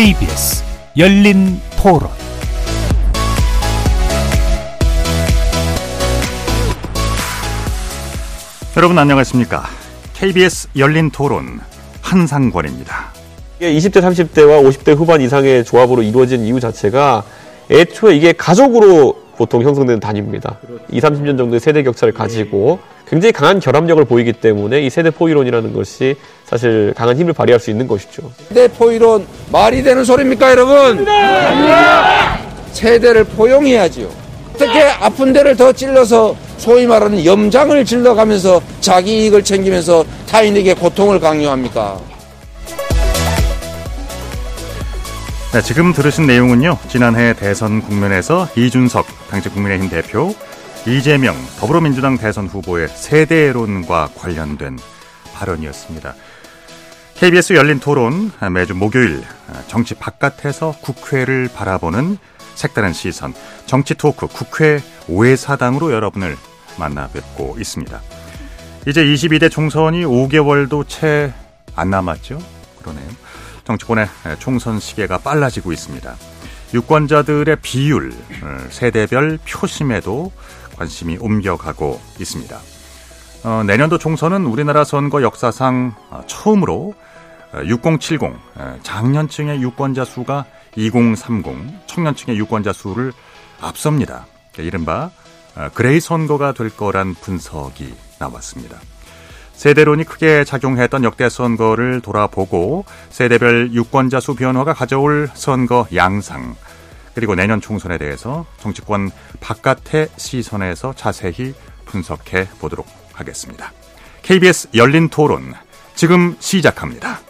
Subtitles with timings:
[0.00, 0.64] KBS
[0.96, 2.08] 열린 토론
[8.78, 9.64] 여러분 안녕하십니까?
[10.14, 11.60] KBS 열린 토론
[12.00, 13.12] 한상권입니다.
[13.60, 17.22] 20대, 30대와 50대 후반 이상의 조합으로 이루어진 이유 자체가
[17.70, 20.60] 애초에 이게 가족으로 보통 형성되는 단위입니다.
[20.90, 22.78] 20, 30년 정도의 세대 격차를 가지고
[23.10, 26.14] 굉장히 강한 결합력을 보이기 때문에 이 세대 포 이론이라는 것이
[26.44, 28.30] 사실 강한 힘을 발휘할 수 있는 것이죠.
[28.48, 31.04] 세대 포 이론 말이 되는 소리입니까, 여러분?
[32.70, 34.08] 세대를 포용해야지요.
[34.54, 41.98] 어떻게 아픈 데를 더 찔러서 소위 말하는 염장을 질러가면서 자기 이익을 챙기면서 타인에게 고통을 강요합니까?
[45.52, 46.78] 네, 지금 들으신 내용은요.
[46.88, 50.32] 지난해 대선 국면에서 이준석 당시 국민의힘 대표,
[50.86, 54.78] 이재명 더불어민주당 대선 후보의 세대론과 관련된
[55.34, 56.14] 발언이었습니다.
[57.14, 59.22] KBS 열린 토론 매주 목요일
[59.66, 62.16] 정치 바깥에서 국회를 바라보는
[62.54, 63.34] 색다른 시선
[63.66, 66.36] 정치 토크 국회 오해사당으로 여러분을
[66.78, 68.00] 만나 뵙고 있습니다.
[68.86, 71.32] 이제 22대 총선이 5개월도 채
[71.76, 72.38] 안 남았죠?
[72.80, 73.08] 그러네요.
[73.64, 74.08] 정치권의
[74.38, 76.16] 총선 시계가 빨라지고 있습니다.
[76.74, 78.12] 유권자들의 비율,
[78.70, 80.32] 세대별 표심에도
[80.80, 82.58] 관심이 옮겨가고 있습니다.
[83.44, 85.94] 어, 내년도 총선은 우리나라 선거 역사상
[86.26, 86.94] 처음으로
[87.66, 88.20] 6070
[88.82, 93.12] 장년층의 유권자 수가 2030 청년층의 유권자 수를
[93.60, 94.26] 앞섭니다.
[94.56, 95.10] 이른바
[95.74, 98.78] 그레이 선거가 될 거란 분석이 나왔습니다.
[99.52, 106.54] 세대론이 크게 작용했던 역대 선거를 돌아보고 세대별 유권자 수 변화가 가져올 선거 양상
[107.20, 111.52] 그리고 내년 총선에 대해서 정치권 바깥의 시선에서 자세히
[111.84, 113.74] 분석해 보도록 하겠습니다.
[114.22, 115.52] KBS 열린 토론
[115.94, 117.20] 지금 시작합니다.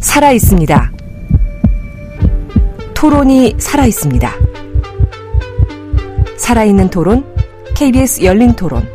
[0.00, 0.92] 살아 있습니다.
[2.94, 4.32] 토론이 살아 있습니다.
[6.38, 7.22] 살아있는 토론
[7.76, 8.88] KBS 열린 토론.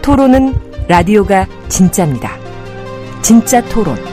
[0.00, 2.36] 토론은 라디오가 진짜입니다.
[3.20, 4.11] 진짜 토론.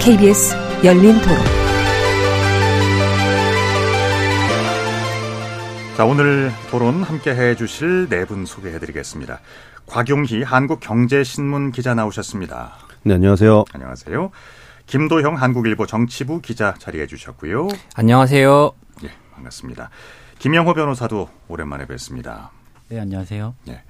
[0.00, 0.54] KBS
[0.84, 1.38] 열린 토론.
[5.96, 9.40] 자, 오늘 토론 함께 해 주실 네 분 소개해 드리겠습니다.
[9.86, 12.74] 곽용희 한국경제신문 기자 나오셨습니다.
[13.02, 13.64] 네, 안녕하세요.
[13.72, 14.30] 안녕하세요.
[14.86, 17.68] 김도형 한국일보 정치부 기자 자리해 주셨고요.
[17.94, 18.70] 안녕하세요.
[19.04, 19.90] 예, 반갑습니다.
[20.38, 22.50] 김영호 변호사도 오랜만에 뵙습니다.
[22.88, 23.54] 네, 안녕하세요.
[23.68, 23.82] 예.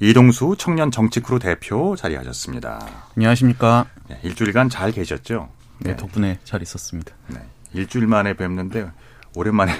[0.00, 2.86] 이동수 청년 정치크루 대표 자리하셨습니다.
[3.16, 3.86] 안녕하십니까.
[4.10, 5.48] 예, 일주일간 잘 계셨죠?
[5.78, 7.14] 네, 네, 덕분에 잘 있었습니다.
[7.28, 7.40] 네.
[7.72, 8.90] 일주일 만에 뵙는데
[9.36, 9.72] 오랜만에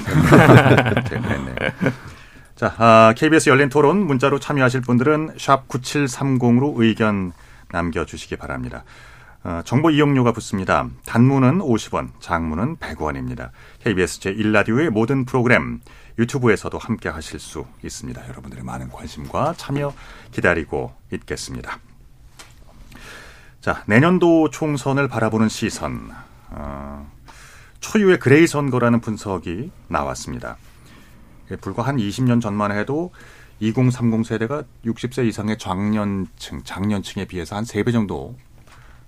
[1.09, 1.55] 뵙네요.
[2.57, 7.33] 자, 아, KBS 열린 토론 문자로 참여하실 분들은 샵 9730으로 의견
[7.71, 8.85] 남겨주시기 바랍니다.
[9.43, 10.89] 어, 정보 이용료가 붙습니다.
[11.05, 13.51] 단문은 50원, 장문은 100원입니다.
[13.81, 15.81] KBS 제1라디오의 모든 프로그램
[16.19, 18.29] 유튜브에서도 함께 하실 수 있습니다.
[18.29, 19.95] 여러분들의 많은 관심과 참여
[20.31, 21.81] 기다리고 있겠습니다.
[23.61, 26.11] 자, 내년도 총선을 바라보는 시선.
[26.51, 27.11] 어,
[27.81, 30.57] 초유의 그레이 선거라는 분석이 나왔습니다.
[31.61, 33.13] 불과 한 20년 전만 해도
[33.61, 38.37] 2030 세대가 60세 이상의 장년층, 장년층에 비해서 한 3배 정도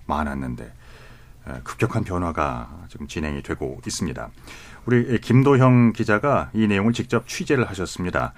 [0.05, 0.73] 많았는데
[1.63, 4.29] 급격한 변화가 지금 진행이 되고 있습니다.
[4.87, 8.33] 우리 김도형 기자가 이 내용을 직접 취재를 하셨습니다.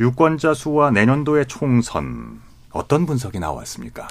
[0.00, 2.40] 유권자 수와 내년도의 총선
[2.72, 4.08] 어떤 분석이 나왔습니까?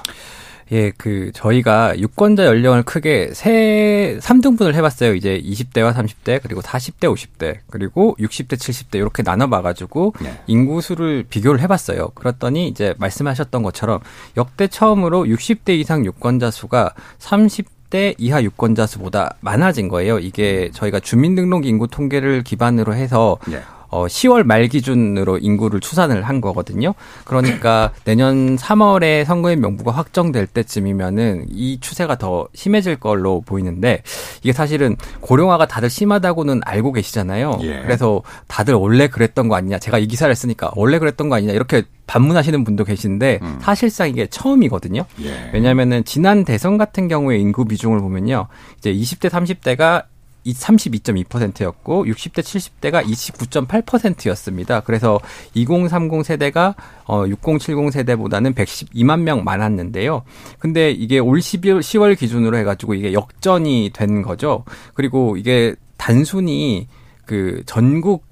[0.72, 5.16] 예, 그 저희가 유권자 연령을 크게 세 3등분을 해 봤어요.
[5.16, 10.40] 이제 20대와 30대, 그리고 40대, 50대, 그리고 60대, 70대 이렇게 나눠 봐 가지고 네.
[10.46, 12.10] 인구 수를 비교를 해 봤어요.
[12.10, 14.00] 그랬더니 이제 말씀하셨던 것처럼
[14.38, 20.20] 역대 처음으로 60대 이상 유권자 수가 30 대 이하 유권자 수보다 많아진 거예요.
[20.20, 23.62] 이게 저희가 주민등록 인구 통계를 기반으로 해서 네.
[23.90, 26.94] 어 10월 말 기준으로 인구를 추산을 한 거거든요.
[27.26, 34.04] 그러니까 내년 3월에 선거인 명부가 확정될 때쯤이면은 이 추세가 더 심해질 걸로 보이는데
[34.42, 37.60] 이게 사실은 고령화가 다들 심하다고는 알고 계시잖아요.
[37.62, 37.82] 예.
[37.82, 39.80] 그래서 다들 원래 그랬던 거 아니냐.
[39.80, 43.60] 제가 이 기사를 쓰니까 원래 그랬던 거 아니냐 이렇게 반문하시는 분도 계신데 음.
[43.62, 45.06] 사실상 이게 처음이거든요.
[45.22, 45.52] 예.
[45.54, 48.48] 왜냐하면은 지난 대선 같은 경우에 인구 비중을 보면요.
[48.78, 50.06] 이제 20대 30대가
[50.54, 54.80] 32.2%였고 60대 70대가 29.8%였습니다.
[54.82, 55.20] 그래서
[55.54, 56.76] 2030 세대가
[57.06, 60.24] 어 6070 세대보다는 112만 명 많았는데요.
[60.60, 64.64] 근데 이게 올 12월 10월 기준으로 해 가지고 이게 역전이 된 거죠.
[64.94, 66.88] 그리고 이게 단순히
[67.26, 68.26] 그 전국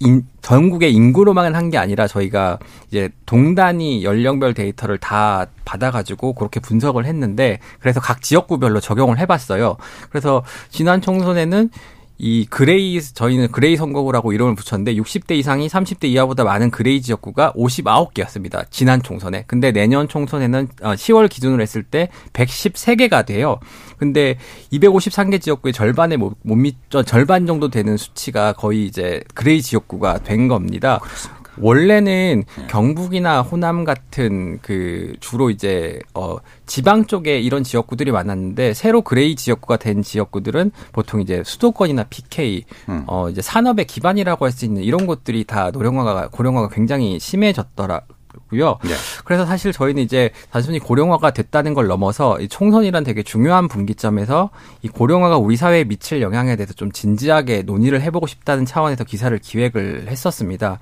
[0.00, 2.58] 인, 전국의 인구로만 한 게 아니라 저희가
[2.88, 9.76] 이제 동단위 연령별 데이터를 다 받아가지고 그렇게 분석을 했는데 그래서 각 지역구별로 적용을 해봤어요.
[10.10, 11.70] 그래서 지난 총선에는
[12.18, 18.66] 이 gray 저희는 gray 선거구라고 이름을 붙였는데 60대 이상이 30대 이하보다 많은 gray 지역구가 59개였습니다.
[18.70, 19.44] 지난 총선에.
[19.46, 23.58] 근데 내년 총선에는 10월 어, 기준으로 했을 때 113개가 돼요.
[23.98, 24.38] 근데
[24.72, 30.18] 253개 지역구의 절반에 못, 못 미쳐 어, 절반 정도 되는 수치가 거의 이제 gray 지역구가
[30.18, 31.00] 된 겁니다.
[31.02, 31.33] 그렇습니다.
[31.60, 32.66] 원래는 네.
[32.68, 39.76] 경북이나 호남 같은 그 주로 이제 어 지방 쪽에 이런 지역구들이 많았는데 새로 그레이 지역구가
[39.76, 43.04] 된 지역구들은 보통 이제 수도권이나 PK 음.
[43.06, 48.02] 어 이제 산업의 기반이라고 할 수 있는 이런 곳들이 다 노령화가 고령화가 굉장히 심해졌더라
[48.50, 48.78] 고요.
[48.84, 48.94] 네.
[49.24, 54.50] 그래서 사실 저희는 이제 단순히 고령화가 됐다는 걸 넘어서 이 총선이란 되게 중요한 분기점에서
[54.82, 60.06] 이 고령화가 우리 사회에 미칠 영향에 대해서 좀 진지하게 논의를 해보고 싶다는 차원에서 기사를 기획을
[60.08, 60.80] 했었습니다.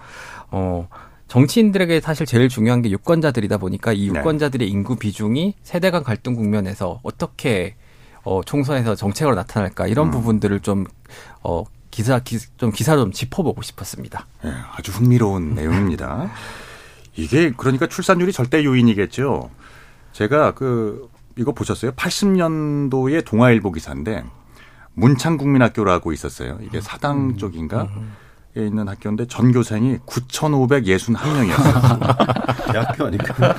[0.52, 0.88] 어,
[1.28, 4.18] 정치인들에게 사실 제일 중요한 게 유권자들이다 보니까 이 네.
[4.18, 4.70] 유권자들의 네.
[4.70, 7.74] 인구 비중이 세대 간 갈등 국면에서 어떻게
[8.22, 10.10] 어, 총선에서 정책으로 나타날까 이런 음.
[10.12, 10.84] 부분들을 좀
[11.42, 14.26] 어, 기사 기, 좀 기사로 좀 짚어보고 싶었습니다.
[14.44, 16.30] 네, 아주 흥미로운 내용입니다.
[17.16, 19.50] 이게 그러니까 출산율이 절대 요인이겠죠.
[20.12, 21.92] 제가 그 이거 보셨어요?
[21.92, 24.24] 80년도에 동아일보 기사인데
[24.94, 26.58] 문창국민학교라고 있었어요.
[26.62, 27.36] 이게 사당 음.
[27.38, 27.84] 쪽인가?
[27.96, 28.12] 음.
[28.54, 32.72] 에 있는 학교인데 전교생이 9,561명이었어요.
[32.72, 33.54] 대학교 아니까.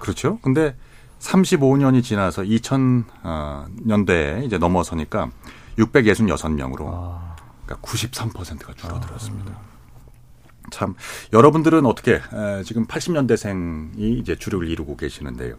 [0.00, 0.38] 그렇죠.
[0.40, 0.76] 근데
[1.18, 5.30] 35년이 지나서 2000년대에 이제 넘어서니까
[5.78, 7.18] 666명으로
[7.66, 9.52] 그러니까 93%가 줄어들었습니다.
[10.70, 10.94] 참
[11.32, 15.56] 여러분들은 어떻게 에, 지금 80년대생이 이제 주력을 이루고 계시는데요.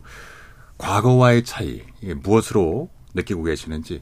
[0.77, 1.81] 과거와의 차이
[2.23, 4.01] 무엇으로 느끼고 계시는지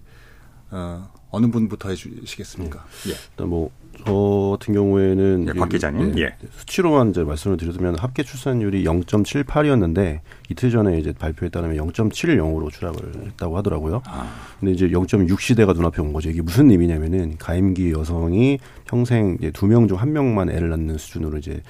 [0.72, 2.86] 어, 어느 분부터 해주시겠습니까?
[3.08, 3.12] 예.
[3.12, 3.72] 일단 뭐,
[4.06, 5.46] 저 같은 경우에는.
[5.50, 6.18] 예, 박 기자님.
[6.20, 6.36] 예.
[6.58, 10.20] 수치로만 이제 말씀을 드리자면 합계 출산율이 0.78이었는데
[10.50, 14.02] 이틀 전에 이제 발표에 따르면 0.70으로 추락을 했다고 하더라고요.
[14.06, 14.28] 아.
[14.60, 16.30] 근데 이제 0.6 시대가 눈앞에 온 거죠.
[16.30, 21.38] 이게 무슨 의미냐면은 가임기 여성이 평생 이제 두 명 중 한 명만 애를 낳는 수준으로
[21.38, 21.62] 이제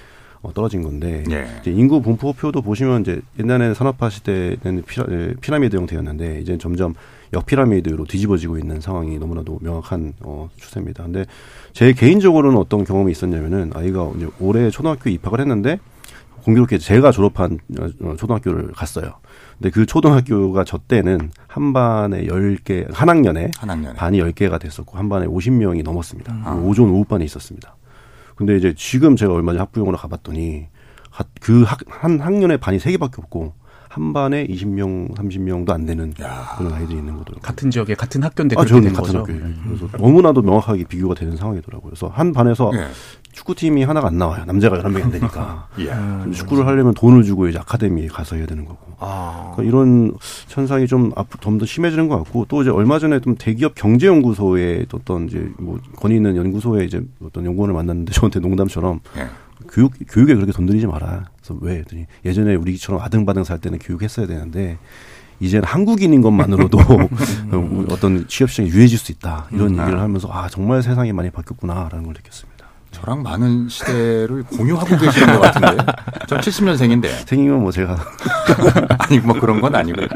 [0.41, 1.47] 어, 떨어진 건데 예.
[1.61, 5.05] 이제 인구 분포표도 보시면 이제 옛날에는 산업화 시대는 피라,
[5.41, 6.93] 피라미드 형태였는데 이제 점점
[7.33, 11.03] 역피라미드로 뒤집어지고 있는 상황이 너무나도 명확한 어, 추세입니다.
[11.03, 11.25] 근데
[11.74, 15.80] 제 개인적으로는 어떤 경험이 있었냐면은 아이가 이제 올해 초등학교 입학을 했는데
[16.44, 19.13] 공교롭게 제가 졸업한 어, 초등학교를 갔어요.
[19.57, 23.95] 근데 그 초등학교가 저 때는 한 반에 열개한 학년에, 한 학년에.
[23.95, 26.33] 반이 열개가 됐었고 한 반에 오십 명이 넘었습니다.
[26.33, 26.42] 음.
[26.45, 26.54] 아.
[26.56, 27.75] 오전 오후반에 있었습니다.
[28.36, 30.68] 근데 이제 지금 제가 얼마 전에 학부형으로 가봤더니
[31.42, 33.54] 그 학, 한 학년에 반이 세개밖에 없고
[34.00, 36.56] 한 반에 20명, 30명도 안 되는 야.
[36.57, 37.42] 그런 아이들이 있는 거더라고요.
[37.42, 39.19] 같은 지역에 같은 학교인데 아, 저는 같은 거죠?
[39.19, 39.42] 학교예요.
[39.42, 39.62] 음.
[39.68, 41.92] 그래서 너무나도 명확하게 비교가 되는 상황이더라고요.
[41.92, 42.88] 그래서 한 반에서 예.
[43.34, 44.46] 축구팀이 하나가 안 나와요.
[44.46, 45.68] 남자가 11명이 안 되니까.
[45.80, 46.31] 예.
[46.31, 48.80] 축구를 하려면 돈을 주고 이제 아카데미에 가서 해야 되는 거고.
[49.00, 49.51] 아.
[49.56, 50.13] 그러니까 이런
[50.48, 55.28] 현상이 좀 앞으로 좀더 심해지는 것 같고 또 이제 얼마 전에 좀 대기업 경제연구소에 어떤
[55.28, 59.28] 이제 뭐 권위 있는 연구소에 이제 어떤 연구원을 만났는데 저한테 농담처럼 예.
[59.68, 61.25] 교육 교육에 그렇게 돈 들이지 마라.
[61.50, 61.80] 그래서 왜?
[61.80, 64.78] 했더니 예전에 우리처럼 아등바등 살 때는 교육했어야 되는데
[65.40, 66.77] 이제는 한국인인 것만으로도
[67.89, 69.48] 어떤 취업 시장이 유해질 수 있다.
[69.51, 72.60] 이런 음, 얘기를 하면서 아 정말 세상이 많이 바뀌었구나라는 걸 느꼈습니다.
[72.91, 75.84] 저랑 많은 시대를 공유하고 계시는 것 같은데.
[76.27, 77.08] 저 70년생인데.
[77.27, 77.96] 생이면 뭐 제가.
[78.98, 80.08] 아니, 뭐 그런 건 아니고요.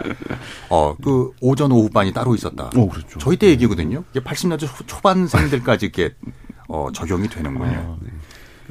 [0.69, 2.71] 어, 그 오전 오후반이 따로 있었다.
[2.75, 3.19] 어, 그렇죠.
[3.19, 4.03] 저희 때 얘기거든요.
[4.11, 6.15] 이게 80년대 초반생들까지 이렇게
[6.67, 7.77] 어, 적용이 되는군요.
[7.77, 8.09] 아, 네.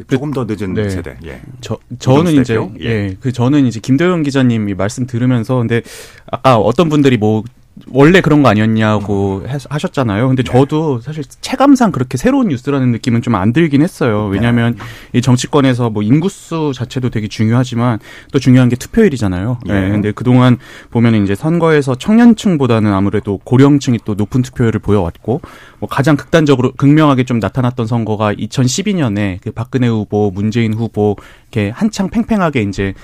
[0.09, 0.89] 조금 더 늦은 네.
[0.89, 1.17] 세대.
[1.25, 1.41] 예.
[1.61, 2.85] 저 저는 이제 예.
[2.85, 3.17] 예.
[3.21, 5.83] 그 저는 이제 김도영 기자님이 말씀 들으면서 근데
[6.31, 7.45] 아까 어떤 분들이 뭐
[7.91, 9.59] 원래 그런 거 아니었냐고 음.
[9.69, 10.29] 하셨잖아요.
[10.29, 10.53] 근데 네.
[10.53, 14.29] 저도 사실 체감상 그렇게 새로운 뉴스라는 느낌은 좀 안 들긴 했어요.
[14.29, 14.37] 네.
[14.37, 15.19] 왜냐하면 네.
[15.19, 17.99] 이 정치권에서 뭐 인구수 자체도 되게 중요하지만
[18.31, 19.59] 또 중요한 게 투표율이잖아요.
[19.67, 19.81] 네.
[19.81, 19.89] 네.
[19.91, 20.59] 근데 그동안
[20.91, 25.41] 보면 이제 선거에서 청년층보다는 아무래도 고령층이 또 높은 투표율을 보여왔고
[25.79, 31.17] 뭐 가장 극단적으로 극명하게 좀 나타났던 선거가 2012년에 그 박근혜 후보, 문재인 후보
[31.51, 32.95] 이렇게 한창 팽팽하게 이제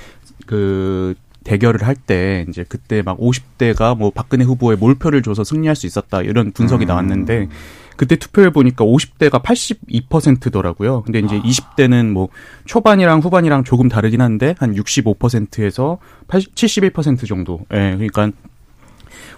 [0.47, 1.15] 그
[1.49, 6.23] 대결을 할 때 이제 그때 막 50대가 뭐 박근혜 후보에 몰표를 줘서 승리할 수 있었다
[6.23, 6.89] 이런 분석이 음.
[6.89, 7.49] 나왔는데
[7.97, 11.03] 그때 투표를 보니까 50대가 82%더라고요.
[11.03, 11.43] 근데 이제 아.
[11.43, 12.29] 20대는 뭐
[12.65, 17.61] 초반이랑 후반이랑 조금 다르긴 한데 한 65%에서 80, 71% 정도.
[17.73, 17.97] 예.
[17.97, 18.31] 그러니까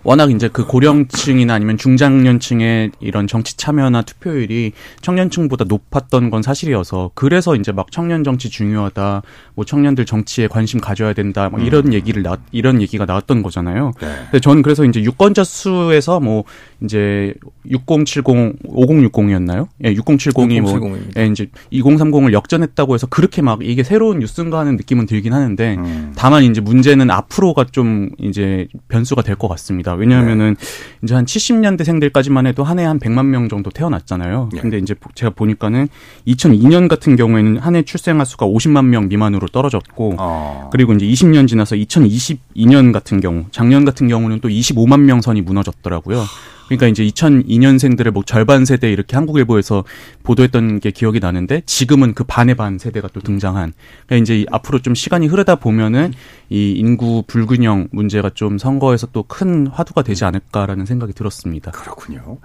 [0.02, 4.72] 워낙 이제 그 고령층이나 아니면 중장년층의 이런 정치 참여나 투표율이
[5.02, 9.22] 청년층보다 높았던 건 사실이어서 그래서 이제 막 청년 정치 중요하다,
[9.54, 11.92] 뭐 청년들 정치에 관심 가져야 된다, 막 이런 음.
[11.92, 13.92] 얘기를 나 이런 얘기가 나왔던 거잖아요.
[14.00, 14.08] 네.
[14.30, 16.44] 근데 저는 그래서 이제 유권자 수에서 뭐
[16.82, 17.34] 이제
[17.68, 18.24] 6070,
[18.64, 19.66] 5060이었나요?
[19.84, 20.78] 예, 6070이 6070입니다.
[20.78, 25.74] 뭐 예, 이제 2030을 역전했다고 해서 그렇게 막 이게 새로운 뉴스인가 하는 느낌은 들긴 하는데
[25.76, 26.12] 음.
[26.16, 29.69] 다만 이제 문제는 앞으로가 좀 이제 변수가 될 것 같습니다.
[29.94, 30.66] 왜냐하면은 네.
[31.02, 34.48] 이제 한 70년대생들까지만 해도 한 해 한 100만 명 정도 태어났잖아요.
[34.52, 34.60] 네.
[34.60, 35.88] 근데 이제 제가 보니까는
[36.26, 40.70] 2002년 같은 경우에는 한 해 출생아 수가 50만 명 미만으로 떨어졌고 어.
[40.72, 46.24] 그리고 이제 20년 지나서 2022년 같은 경우 작년 같은 경우는 또 25만 명 선이 무너졌더라고요.
[46.70, 49.82] 그러니까 이제 2002년생들의 뭐 절반 세대 이렇게 한국일보에서
[50.22, 53.72] 보도했던 게 기억이 나는데 지금은 그 반의 반 세대가 또 등장한.
[54.06, 56.12] 그러니까 이제 앞으로 좀 시간이 흐르다 보면은
[56.48, 61.70] 이 인구 불균형 문제가 좀 선거에서 또 큰 화두가 되지 않을까라는 생각이 들었습니다.
[61.72, 62.38] 그렇군요.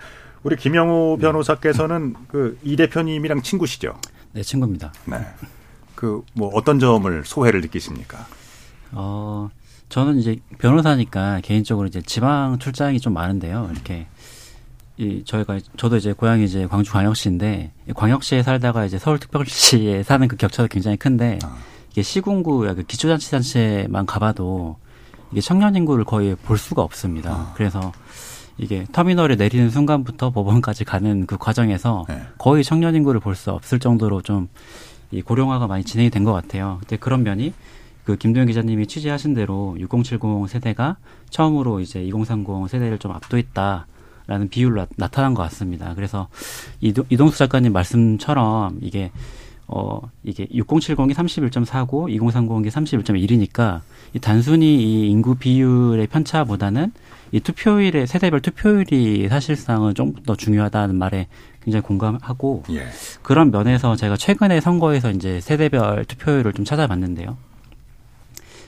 [0.43, 3.93] 우리 김영우 변호사께서는 그 이 대표님이랑 친구시죠?
[4.33, 4.91] 네, 친구입니다.
[5.05, 5.17] 네.
[5.93, 8.25] 그 뭐 어떤 점을 소회를 느끼십니까?
[8.91, 9.49] 어,
[9.89, 13.69] 저는 이제 변호사니까 개인적으로 이제 지방 출장이 좀 많은데요.
[13.71, 14.07] 이렇게
[14.97, 20.67] 이 저희가 저도 이제 고향이 이제 광주 광역시인데 광역시에 살다가 이제 서울특별시에 사는 그 격차가
[20.67, 21.57] 굉장히 큰데 아.
[21.91, 24.77] 이게 시군구 그 기초자치단체만 가봐도
[25.31, 27.31] 이게 청년 인구를 거의 볼 수가 없습니다.
[27.31, 27.53] 아.
[27.55, 27.91] 그래서
[28.57, 32.21] 이게 터미널에 내리는 순간부터 법원까지 가는 그 과정에서 네.
[32.37, 34.47] 거의 청년 인구를 볼 수 없을 정도로 좀
[35.11, 36.77] 이 고령화가 많이 진행이 된 것 같아요.
[36.79, 37.53] 근데 그런 면이
[38.05, 40.97] 그 김도현 기자님이 취재하신 대로 6070 세대가
[41.29, 43.85] 처음으로 이제 2030 세대를 좀 압도했다.
[44.27, 45.93] 라는 비율로 나, 타난 것 같습니다.
[45.95, 46.27] 그래서
[46.81, 49.11] 이동, 이동수 작가님 말씀처럼 이게
[49.67, 53.81] 어 이게 6070이 31.4고 2030이 31.1이니까
[54.13, 56.91] 이 단순히 이 인구 비율의 편차보다는
[57.31, 61.27] 이 투표율의 세대별 투표율이 사실상은 좀 더 중요하다는 말에
[61.63, 62.87] 굉장히 공감하고 예.
[63.23, 67.37] 그런 면에서 제가 최근에 선거에서 이제 세대별 투표율을 좀 찾아봤는데요.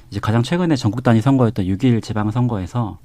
[0.09, 2.97] 이제 가장 최근에 전국 단위 선거였던 6일 지방 선거에서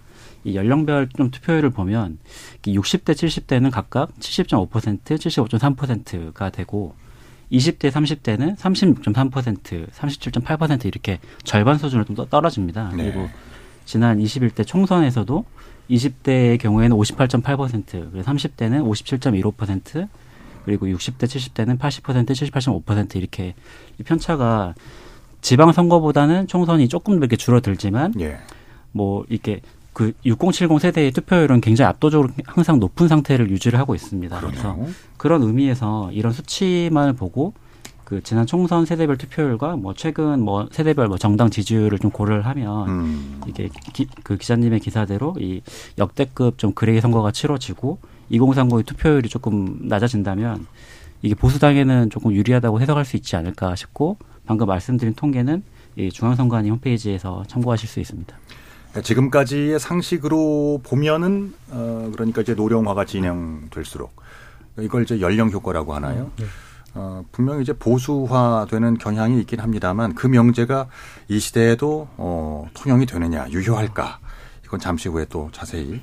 [0.44, 2.18] 이 연령별 좀 투표율을 보면
[2.62, 6.94] 60대, 70대는 각각 70.5%, 75.3%가 되고
[7.52, 12.92] 20대, 30대는 36.3%, 37.8% 이렇게 절반 수준으로 좀 떨어집니다.
[12.96, 13.04] 네.
[13.04, 13.28] 그리고
[13.84, 15.44] 지난 21대 총선에서도
[15.90, 20.08] 20대의 경우에는 58.8%, 그리고 30대는 57.15%,
[20.64, 23.54] 그리고 60대, 70대는 80%, 78.5% 이렇게
[24.04, 24.74] 편차가
[25.40, 28.38] 지방 선거보다는 총선이 조금 이렇게 줄어들지만 예.
[28.92, 29.60] 뭐 이렇게
[29.92, 34.38] 그 6070 세대의 투표율은 굉장히 압도적으로 항상 높은 상태를 유지를 하고 있습니다.
[34.38, 34.76] 그러네요.
[34.76, 37.52] 그래서 그런 의미에서 이런 수치만을 보고
[38.04, 42.88] 그 지난 총선 세대별 투표율과 뭐 최근 뭐 세대별 뭐 정당 지지율을 좀 고려를 하면
[42.88, 43.40] 음.
[43.46, 45.62] 이게 기, 그 기자님의 기사대로 이
[45.98, 47.98] 역대급 좀 그레이 선거가 치러지고
[48.30, 50.66] 2030의 투표율이 조금 낮아진다면
[51.22, 55.62] 이게 보수당에는 조금 유리하다고 해석할 수 있지 않을까 싶고 방금 말씀드린 통계는
[55.96, 58.36] 이 중앙선관위 홈페이지에서 참고하실 수 있습니다.
[59.00, 64.14] 지금까지의 상식으로 보면은 어 그러니까 이제 노령화가 진행될수록
[64.78, 66.30] 이걸 이제 연령 효과라고 하나요?
[66.36, 66.44] 네.
[66.94, 70.88] 어 분명히 이제 보수화되는 경향이 있긴 합니다만 그 명제가
[71.28, 74.18] 이 시대에도 어 통용이 되느냐 유효할까
[74.66, 76.02] 이건 잠시 후에 또 자세히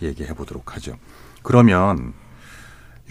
[0.00, 0.96] 얘기해 보도록 하죠.
[1.42, 2.14] 그러면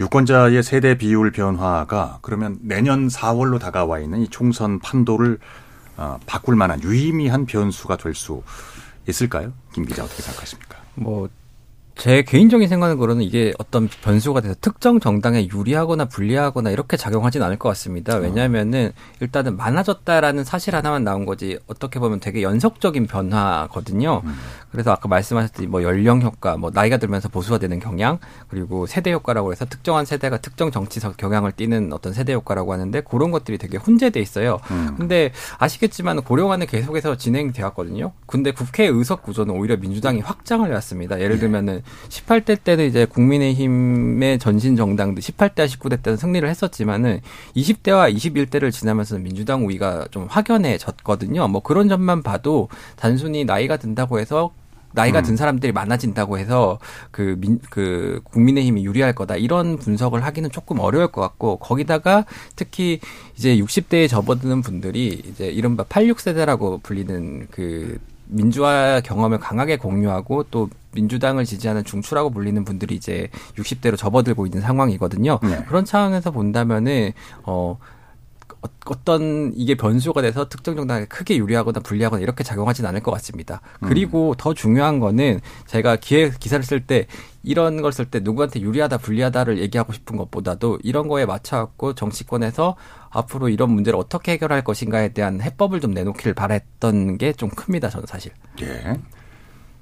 [0.00, 5.38] 유권자의 세대 비율 변화가 그러면 내년 4월로 다가와 있는 이 총선 판도를
[5.98, 8.42] 어, 바꿀 만한 유의미한 변수가 될 수
[9.10, 9.52] 있을까요?
[9.72, 10.78] 김 기자 어떻게 생각하십니까?
[10.94, 11.28] 뭐
[12.00, 17.68] 제 개인적인 생각으로는 이게 어떤 변수가 돼서 특정 정당에 유리하거나 불리하거나 이렇게 작용하진 않을 것
[17.68, 18.16] 같습니다.
[18.16, 18.20] 어.
[18.20, 24.22] 왜냐하면은 일단은 많아졌다라는 사실 하나만 나온 거지 어떻게 보면 되게 연속적인 변화거든요.
[24.24, 24.34] 음.
[24.72, 29.66] 그래서 아까 말씀하셨듯이 뭐 연령 효과, 뭐 나이가 들면서 보수화되는 경향, 그리고 세대 효과라고 해서
[29.66, 34.58] 특정한 세대가 특정 정치적 경향을 띠는 어떤 세대 효과라고 하는데 그런 것들이 되게 혼재돼 있어요.
[34.70, 34.94] 음.
[34.96, 38.12] 근데 아시겠지만 고령화는 계속해서 진행되었거든요.
[38.14, 41.20] 이 근데 국회 의석 구조는 오히려 민주당이 확장을 해왔습니다.
[41.20, 41.40] 예를 예.
[41.40, 47.20] 들면은 18대 때는 이제 국민의힘의 전신 정당들 18대, 19대 때는 승리를 했었지만은
[47.56, 51.48] 20대와 21대를 지나면서 민주당 우위가 좀 확연해졌거든요.
[51.48, 54.52] 뭐 그런 점만 봐도 단순히 나이가 든다고 해서
[54.92, 55.24] 나이가 음.
[55.24, 56.78] 든 사람들이 많아진다고 해서
[57.10, 62.24] 그 민, 그 국민의힘이 유리할 거다 이런 분석을 하기는 조금 어려울 것 같고 거기다가
[62.56, 63.00] 특히
[63.36, 71.44] 이제 60대에 접어드는 분들이 이제 이른바 86세대라고 불리는 그 민주화 경험을 강하게 공유하고 또 민주당을
[71.44, 75.38] 지지하는 중추라고 불리는 분들이 이제 60대로 접어들고 있는 상황이거든요.
[75.42, 75.64] 네.
[75.68, 77.12] 그런 상황에서 본다면은
[77.44, 77.78] 어
[78.62, 83.62] 어, 어떤 이게 변수가 돼서 특정 정당에 크게 유리하거나 불리하거나 이렇게 작용하진 않을 것 같습니다.
[83.80, 84.34] 그리고 음.
[84.36, 87.06] 더 중요한 거는 제가 기획 기사를 쓸 때
[87.42, 92.76] 이런 걸 쓸 때 누구한테 유리하다 불리하다를 얘기하고 싶은 것보다도 이런 거에 맞춰갖고 정치권에서
[93.08, 97.88] 앞으로 이런 문제를 어떻게 해결할 것인가에 대한 해법을 좀 내놓기를 바랬던 게 좀 큽니다.
[97.88, 98.32] 저는 사실.
[98.60, 98.94] 예.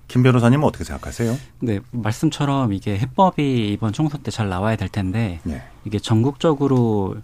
[0.09, 1.37] 김 변호사님은 어떻게 생각하세요?
[1.61, 5.63] 네, 말씀처럼 이게 해법이 이번 총선 때 잘 나와야 될 텐데 네.
[5.85, 7.17] 이게 전국적으로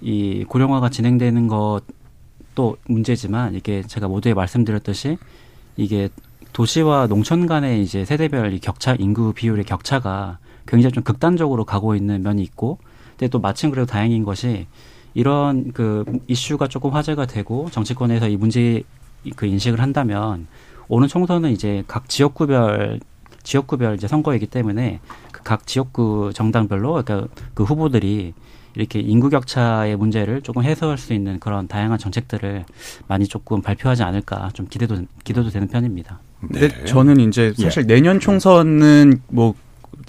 [0.00, 5.18] 이 고령화가 진행되는 것도 문제지만 이게 제가 모두에 말씀드렸듯이
[5.76, 6.08] 이게
[6.52, 12.22] 도시와 농촌 간의 이제 세대별 이 격차 인구 비율의 격차가 굉장히 좀 극단적으로 가고 있는
[12.22, 12.78] 면이 있고
[13.10, 14.66] 근데 또 마침 그래도 다행인 것이
[15.14, 18.82] 이런 그 이슈가 조금 화제가 되고 정치권에서 이 문제
[19.36, 20.46] 그 인식을 한다면
[20.88, 23.00] 오는 총선은 이제 각 지역구별
[23.42, 25.00] 지역구별 이제 선거이기 때문에
[25.32, 28.34] 그각 지역구 정당별로 그러니까 그 후보들이
[28.74, 32.64] 이렇게 인구 격차의 문제를 조금 해소할 수 있는 그런 다양한 정책들을
[33.08, 36.20] 많이 조금 발표하지 않을까 좀 기대도 기대도 되는 편입니다.
[36.50, 36.60] 네.
[36.60, 37.86] 근데 저는 이제 사실 예.
[37.86, 39.54] 내년 총선은 뭐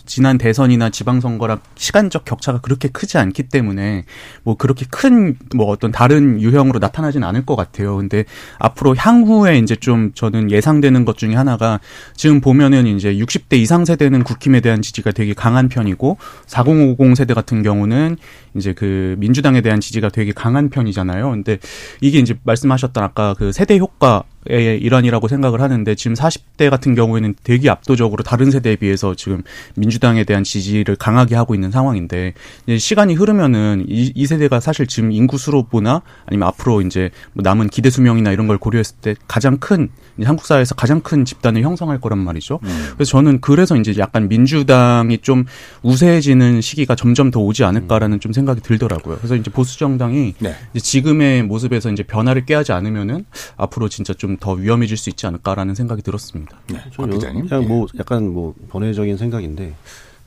[0.06, 4.06] 지난 대선이나 지방선거랑 시간적 격차가 그렇게 크지 않기 때문에
[4.44, 7.98] 뭐 그렇게 큰 뭐 어떤 다른 유형으로 나타나진 않을 것 같아요.
[7.98, 8.26] 근데
[8.60, 11.80] 앞으로 향후에 이제 좀 저는 예상되는 것 중에 하나가
[12.16, 17.64] 지금 보면은 이제 60대 이상 세대는 국힘에 대한 지지가 되게 강한 편이고 4050 세대 같은
[17.64, 18.18] 경우는
[18.56, 21.30] 이제 그 민주당에 대한 지지가 되게 강한 편이잖아요.
[21.30, 21.58] 근데
[22.02, 27.36] 이게 이제 말씀하셨던 아까 그 세대 효과 의 일환이라고 생각을 하는데 지금 40대 같은 경우에는
[27.44, 29.44] 되게 압도적으로 다른 세대에 비해서 지금
[29.76, 32.34] 민주당에 대한 지지를 강하게 하고 있는 상황인데
[32.78, 37.70] 시간이 흐르면은 이, 이 세대가 사실 지금 인구 수로 보나 아니면 앞으로 이제 뭐 남은
[37.70, 39.90] 기대 수명이나 이런 걸 고려했을 때 가장 큰
[40.24, 42.60] 한국 사회에서 가장 큰 집단을 형성할 거란 말이죠.
[42.64, 42.90] 음.
[42.96, 45.46] 그래서 저는 그래서 이제 약간 민주당이 좀
[45.84, 48.20] 우세해지는 시기가 점점 더 오지 않을까라는 음.
[48.20, 49.18] 좀 생각이 들더라고요.
[49.18, 50.56] 그래서 이제 보수 정당이 네.
[50.74, 53.26] 이제 지금의 모습에서 이제 변화를 깨하지 않으면은
[53.58, 56.60] 앞으로 진짜 좀더 위험해질 수 있지 않을까라는 생각이 들었습니다.
[56.72, 56.80] 네.
[56.90, 57.48] 기자님.
[57.48, 59.76] 그냥 뭐 약간 뭐 번외적인 생각인데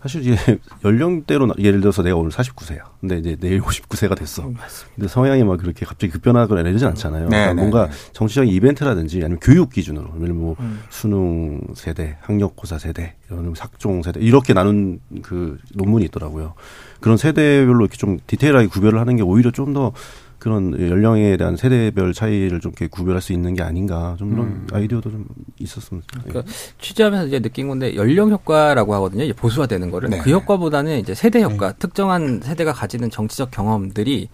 [0.02, 0.34] 사실 이제
[0.84, 2.80] 연령대로 예를 들어서 내가 오늘 49세야.
[3.00, 4.46] 근데 이제 내일 59세가 됐어.
[4.46, 4.94] 음, 맞습니다.
[4.96, 7.28] 근데 성향이 막 그렇게 갑자기 급변하거나 이러진 않잖아요.
[7.28, 8.12] 네, 그러니까 네, 뭔가 네.
[8.12, 10.82] 정치적인 이벤트라든지 아니면 교육 기준으로 예를 뭐 음.
[10.88, 16.54] 수능 세대, 학력고사 세대, 이런 삭종 세대 이렇게 나눈 그 논문이 있더라고요.
[17.00, 19.92] 그런 세대별로 이렇게 좀 디테일하게 구별을 하는 게 오히려 좀더
[20.40, 24.66] 그런 연령에 대한 세대별 차이를 좀 이렇게 구별할 수 있는 게 아닌가 좀 이런 음.
[24.72, 25.26] 아이디어도 좀
[25.58, 26.50] 있었으면 그러니까
[26.80, 29.22] 취재하면서 이제 느낀 건데 연령 효과라고 하거든요.
[29.22, 30.18] 이제 보수화되는 거를 네.
[30.18, 31.78] 그 효과보다는 이제 세대 효과, 네.
[31.78, 34.30] 특정한 세대가 가지는 정치적 경험들이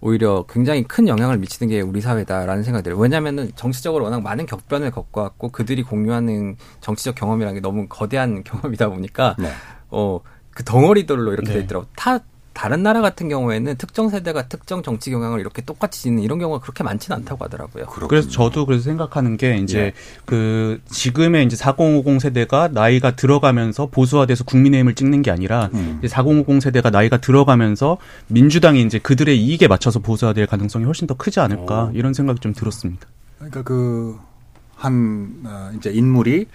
[0.00, 2.98] 오히려 굉장히 큰 영향을 미치는 게 우리 사회다라는 생각이 들어요.
[2.98, 9.36] 왜냐하면은 정치적으로 워낙 많은 격변을 겪어왔고 그들이 공유하는 정치적 경험이라는 게 너무 거대한 경험이다 보니까
[9.38, 9.50] 네.
[9.90, 11.58] 어그 덩어리들로 이렇게 네.
[11.58, 11.86] 돼 있더라고.
[11.94, 12.18] 타
[12.52, 16.82] 다른 나라 같은 경우에는 특정 세대가 특정 정치 경향을 이렇게 똑같이 짓는 이런 경우가 그렇게
[16.82, 17.86] 많지는 않다고 하더라고요.
[17.86, 18.08] 그렇군요.
[18.08, 19.92] 그래서 저도 그래서 생각하는 게 이제 예.
[20.24, 25.96] 그 지금의 이제 4050 세대가 나이가 들어가면서 보수화돼서 국민의힘을 찍는 게 아니라 음.
[26.00, 31.40] 이제 4050 세대가 나이가 들어가면서 민주당이 이제 그들의 이익에 맞춰서 보수화될 가능성이 훨씬 더 크지
[31.40, 31.90] 않을까 오.
[31.94, 33.06] 이런 생각이 좀 들었습니다.
[33.38, 36.46] 그러니까 그한 어, 이제 인물이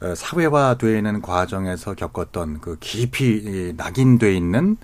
[0.00, 4.76] 어, 사회화되는 과정에서 겪었던 그 깊이 낙인돼 있는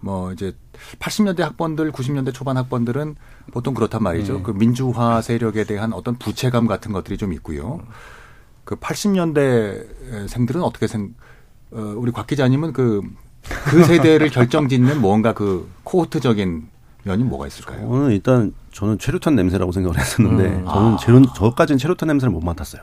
[0.00, 0.56] 뭐 이제
[0.98, 3.16] 80년대 학번들, 90년대 초반 학번들은
[3.52, 4.38] 보통 그렇단 말이죠.
[4.38, 4.42] 네.
[4.42, 7.80] 그 민주화 세력에 대한 어떤 부채감 같은 것들이 좀 있고요.
[8.64, 11.14] 그 80년대 생들은 어떻게 생,
[11.70, 13.02] 어, 우리 곽 기자님은 그,
[13.42, 16.68] 그 세대를 결정 짓는 뭔가 그 코호트적인
[17.04, 17.80] 면이 뭐가 있을까요?
[17.80, 20.64] 저는 일단 저는 최루탄 냄새라고 생각을 했었는데 음.
[20.66, 20.96] 저는 아.
[21.00, 22.82] 제로, 저까지는 최루탄 냄새를 못 맡았어요.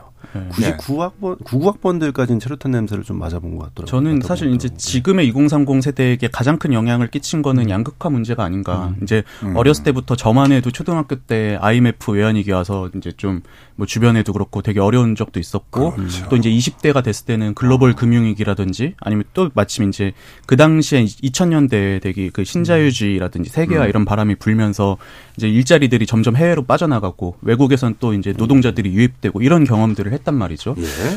[0.60, 0.76] 네.
[0.78, 3.86] 99학번 99학번들까지는 최루탄 냄새를 좀 맞아본 것 같더라고요.
[3.86, 7.70] 저는 사실 이제 지금의 2030 세대에게 가장 큰 영향을 끼친 거는 음.
[7.70, 8.94] 양극화 문제가 아닌가.
[8.98, 9.04] 음.
[9.04, 9.56] 이제 음.
[9.56, 13.42] 어렸을 때부터 저만 해도 초등학교 때 IMF 외환위기 와서 이제 좀
[13.78, 16.28] 뭐 주변에도 그렇고 되게 어려운 적도 있었고 그렇죠.
[16.30, 20.14] 또 이제 20대가 됐을 때는 글로벌 금융위기라든지 아니면 또 마침 이제
[20.48, 23.90] 그 당시에 2000년대에 되게 그 신자유주의라든지 세계화 음.
[23.90, 24.98] 이런 바람이 불면서
[25.38, 30.76] 이제 일자리들이 점점 해외로 빠져나가고 외국에선 또 이제 노동자들이 유입되고 이런 경험들을 했단 말이죠.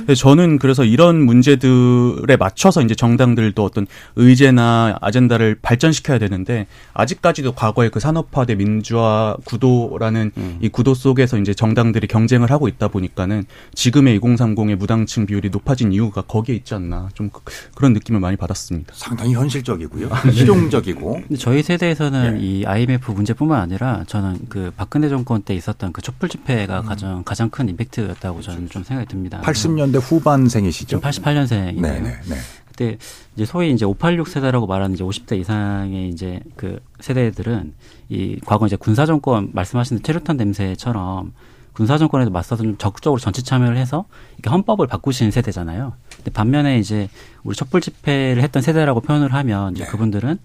[0.09, 0.14] 예.
[0.14, 8.01] 저는 그래서 이런 문제들에 맞춰서 이제 정당들도 어떤 의제나 아젠다를 발전시켜야 되는데 아직까지도 과거의 그
[8.01, 10.59] 산업화대 민주화 구도라는 음.
[10.61, 16.22] 이 구도 속에서 이제 정당들이 경쟁을 하고 있다 보니까는 지금의 2030의 무당층 비율이 높아진 이유가
[16.22, 17.42] 거기에 있지 않나 좀 그,
[17.74, 18.92] 그런 느낌을 많이 받았습니다.
[18.96, 20.10] 상당히 현실적이고요.
[20.32, 21.12] 실용적이고.
[21.12, 22.44] 근데 저희 세대에서는 예.
[22.44, 26.86] 이 IMF 문제뿐만 아니라 저는 그 박근혜 정권 때 있었던 그 촛불 집회가 음.
[26.86, 29.40] 가장 가장 큰 임팩트였다고 저는 좀 생각이 듭니다.
[29.42, 31.00] 80년대 후반생이시죠?
[31.00, 31.80] 88년생인데요.
[31.80, 32.36] 네, 네, 네.
[32.80, 32.96] 근데
[33.36, 37.74] 이제 소위 이제 586 세대라고 말하는 이제 50대 이상의 이제 그 세대들은
[38.08, 41.32] 이 과거 이제 군사 정권 말씀하신 체류탄 냄새처럼
[41.72, 44.04] 군사 정권에도 맞서서 좀 적극적으로 정치 참여를 해서
[44.35, 45.94] 이렇게 헌법을 바꾸신 세대잖아요.
[46.16, 47.09] 근데 반면에 이제
[47.42, 49.90] 우리 촛불 집회를 했던 세대라고 표현을 하면 이제 네.
[49.90, 50.38] 그분들은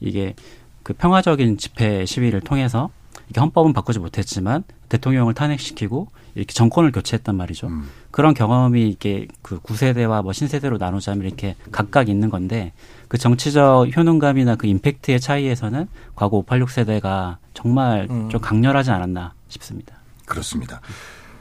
[0.00, 0.34] 이게
[0.82, 2.90] 그 평화적인 집회 시위를 통해서
[3.28, 7.68] 이게 헌법은 바꾸지 못했지만 대통령을 탄핵시키고 이렇게 정권을 교체했단 말이죠.
[7.68, 7.88] 음.
[8.10, 12.72] 그런 경험이 이게 그 구세대와 뭐 신세대로 나누자면 이렇게 각각 있는 건데
[13.08, 18.28] 그 정치적 효능감이나 그 임팩트의 차이에서는 과거 586 세대가 정말 음.
[18.28, 19.96] 좀 강렬하지 않았나 싶습니다.
[20.26, 20.80] 그렇습니다.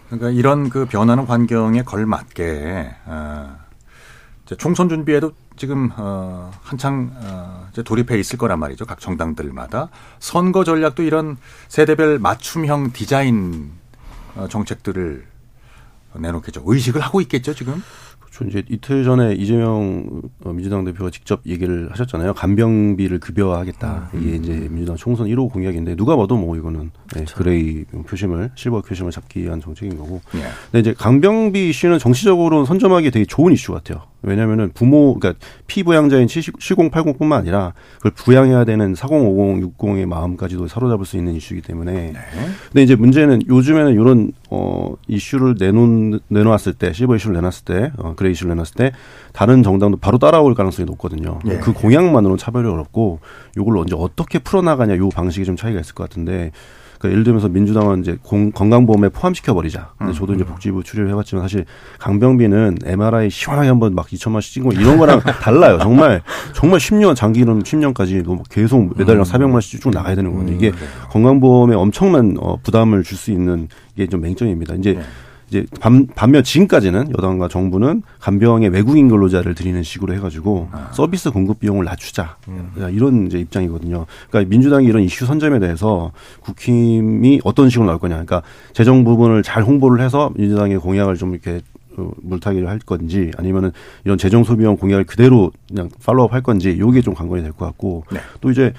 [0.07, 3.57] 그러니까 이런 그 변하는 환경에 걸맞게 어,
[4.45, 8.85] 이제 총선 준비에도 지금 어, 한창 어, 이제 돌입해 있을 거란 말이죠.
[8.85, 13.71] 각 정당들마다 선거 전략도 이런 세대별 맞춤형 디자인
[14.35, 15.25] 어, 정책들을
[16.13, 16.63] 내놓겠죠.
[16.65, 17.81] 의식을 하고 있겠죠 지금.
[18.35, 18.45] 그렇죠.
[18.49, 22.33] 이제 이틀 전에 이재명 어, 민주당 대표가 직접 얘기를 하셨잖아요.
[22.33, 24.11] 간병비를 급여화하겠다.
[24.13, 29.11] 이게 이제 민주당 총선 1호 공약인데 누가 봐도 뭐 이거는 네, gray 표심을 실버 표심을
[29.11, 30.21] 잡기 위한 정책인 거고.
[30.35, 30.41] 예.
[30.71, 34.03] 근데 이제 강병비 이슈는 정치적으로 선점하기 되게 좋은 이슈 같아요.
[34.25, 41.17] 왜냐면은 부모, 그러니까 피부양자인 70, 7080뿐만 아니라 그걸 부양해야 되는 4050, 60의 마음까지도 사로잡을 수
[41.17, 42.13] 있는 이슈이기 때문에.
[42.67, 48.13] 근데 이제 문제는 요즘에는 이런 어 이슈를 내놓 내놓았을 때 실버 이슈를 내놨을 때 어,
[48.15, 48.91] 그레이 이슈를 내놨을 때
[49.33, 51.39] 다른 정당도 바로 따라올 가능성이 높거든요.
[51.47, 51.57] 예.
[51.57, 53.19] 그 공약만으로는 차별이 어렵고
[53.57, 56.51] 요걸 언제 어떻게 풀어나가냐 요 방식이 좀 차이가 있을 것 같은데
[57.05, 59.91] 그러니까 예를 들면서 민주당은 이제 공, 건강보험에 포함시켜 버리자.
[59.97, 61.65] 근데 저도 이제 복지부 추리를 해봤지만 사실
[61.99, 65.77] 강병비는 MRI 시원하게 한번 막 2천만 원씩 찍고 이런 거랑 달라요.
[65.81, 66.21] 정말
[66.53, 70.55] 정말 10년 장기는 10년까지 뭐 계속 매달 400만 원씩 쭉 나가야 되는 거거든요.
[70.55, 70.71] 이게
[71.09, 74.75] 건강보험에 엄청난 어, 부담을 줄 수 있는 이게 좀 맹점입니다.
[74.75, 74.99] 이제
[75.55, 81.85] 이제 반, 반면 지금까지는 여당과 정부는 간병의 외국인 근로자를 드리는 식으로 해가지고 서비스 공급 비용을
[81.85, 82.35] 낮추자
[82.81, 84.05] 야, 이런 이제 입장이거든요.
[84.29, 88.15] 그러니까 민주당이 이런 이슈 선점에 대해서 국힘이 어떤 식으로 나올 거냐.
[88.15, 88.41] 그러니까
[88.73, 91.61] 재정 부분을 잘 홍보를 해서 민주당의 공약을 좀 이렇게
[91.97, 93.71] 어, 물타기를 할 건지 아니면은
[94.03, 98.03] 이런 재정 소비용 공약을 그대로 그냥 팔로우업 할 건지 요게 좀 관건이 될 것 같고
[98.11, 98.19] 네.
[98.41, 98.73] 또 이제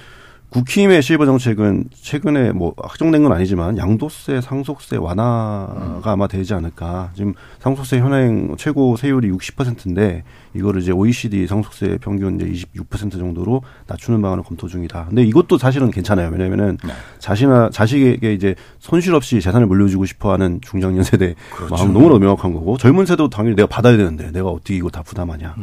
[0.56, 7.10] 국힘의 실버 정책은 최근에 뭐 확정된 건 아니지만 양도세, 상속세 완화가 아마 되지 않을까.
[7.14, 10.24] 지금 상속세 현행 최고 세율이 60%인데
[10.56, 15.06] 이거를 이제 OECD 상속세 평균 이제 26% 정도로 낮추는 방안을 검토 중이다.
[15.08, 16.30] 근데 이것도 사실은 괜찮아요.
[16.30, 16.92] 왜냐면은 네.
[17.18, 21.74] 자신아 자식에게 이제 손실 없이 재산을 물려주고 싶어하는 중장년 세대 그렇죠.
[21.74, 25.54] 마음 너무나 명확한 거고 젊은 세대도 당연히 내가 받아야 되는데 내가 어떻게 이거 다 부담하냐.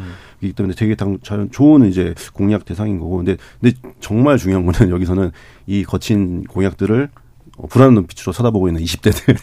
[0.41, 3.17] 이기 때문에 되게 당, 잘- 좋은 이제 공약 대상인 거고.
[3.17, 5.32] 근데 근데 정말 중요한 거는 여기서는
[5.67, 7.22] 이 거친 공약들을 어,
[7.69, 9.37] 불안한 눈빛으로 쳐다보고 있는 20대들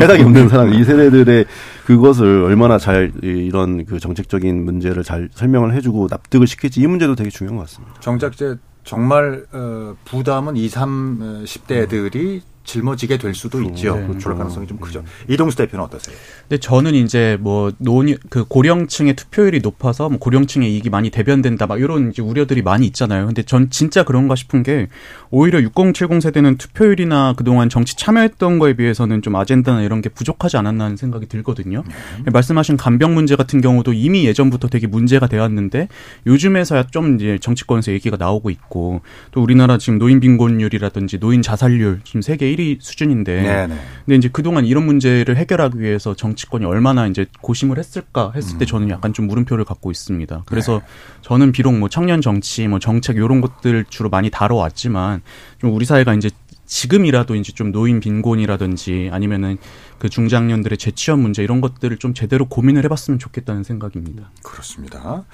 [0.00, 1.46] 해당이 없는 사람 이 세대들의
[1.86, 7.14] 그것을 얼마나 잘 이- 이런 그 정책적인 문제를 잘 설명을 해주고 납득을 시킬지 이 문제도
[7.14, 7.94] 되게 중요한 것 같습니다.
[8.00, 13.94] 정작 이제 정말 어, 부담은 2, 30대들이 짊어지게 될 수도 있죠.
[13.94, 14.18] 그렇죠.
[14.18, 15.04] 그럴 가능성이 좀 크죠.
[15.28, 16.16] 이동수 대표는 어떠세요?
[16.48, 21.80] 근데 저는 이제 뭐 노년 그 고령층의 투표율이 높아서 뭐 고령층의 이익이 많이 대변된다 막
[21.80, 23.26] 이런 이제 우려들이 많이 있잖아요.
[23.26, 24.88] 근데 전 진짜 그런가 싶은 게
[25.30, 30.84] 오히려 6070 세대는 투표율이나 그동안 정치 참여했던 거에 비해서는 좀 아젠다나 이런 게 부족하지 않았나
[30.84, 31.84] 하는 생각이 들거든요.
[32.32, 35.88] 말씀하신 간병 문제 같은 경우도 이미 예전부터 되게 문제가 되었는데
[36.26, 42.22] 요즘에서야 좀 이제 정치권에서 얘기가 나오고 있고 또 우리나라 지금 노인 빈곤율이라든지 노인 자살률 지금
[42.22, 43.74] 세계 1위 수준인데 네네.
[44.04, 48.90] 근데 이제 그동안 이런 문제를 해결하기 위해서 정치권이 얼마나 이제 고심을 했을까 했을 때 저는
[48.90, 50.42] 약간 좀 물음표를 갖고 있습니다.
[50.46, 50.80] 그래서
[51.22, 55.22] 저는 비록 뭐 청년 정치, 뭐 정책 이런 것들 주로 많이 다뤄왔지만
[55.58, 56.30] 좀 우리 사회가 이제
[56.66, 59.58] 지금이라도 이제 좀 노인 빈곤이라든지 아니면은
[59.98, 64.30] 그 중장년들의 재취업 문제 이런 것들을 좀 제대로 고민을 해봤으면 좋겠다는 생각입니다.
[64.42, 65.24] 그렇습니다.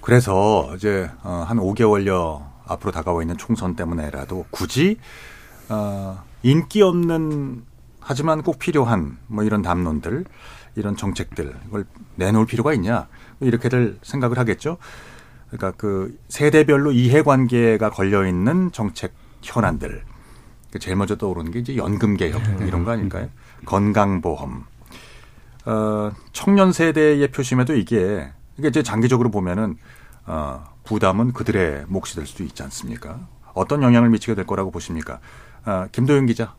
[0.00, 4.96] 그래서 이제 어, 한 5개월여 앞으로 다가와 있는 총선 때문에라도 굳이
[5.68, 7.64] 어, 인기 없는
[8.00, 10.24] 하지만 꼭 필요한 뭐 이런 담론들,
[10.74, 11.84] 이런 정책들 이걸
[12.16, 13.06] 내놓을 필요가 있냐
[13.40, 14.78] 이렇게들 생각을 하겠죠.
[15.48, 20.02] 그러니까 그 세대별로 이해관계가 걸려 있는 정책 현안들.
[20.70, 23.28] 그 제일 먼저 떠오르는 게 이제 연금 개혁 이런 거 아닐까요?
[23.66, 24.64] 건강보험.
[25.66, 29.76] 어, 청년 세대의 표심에도 이게 이게 이제 장기적으로 보면은
[30.24, 33.28] 어, 부담은 그들의 몫이 될 수도 있지 않습니까?
[33.54, 35.20] 어떤 영향을 미치게 될 거라고 보십니까?
[35.64, 36.54] 어, 김도영 기자.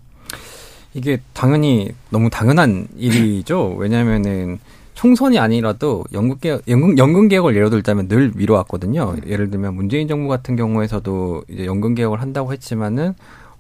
[0.93, 3.75] 이게 당연히 너무 당연한 일이죠.
[3.77, 4.59] 왜냐하면은
[4.93, 9.15] 총선이 아니라도 연금 개혁, 연금, 연금 개혁을 예로 들자면 늘 미뤄왔거든요.
[9.25, 13.15] 예를 들면 문재인 정부 같은 경우에서도 이제 연금 개혁을 한다고 했지만은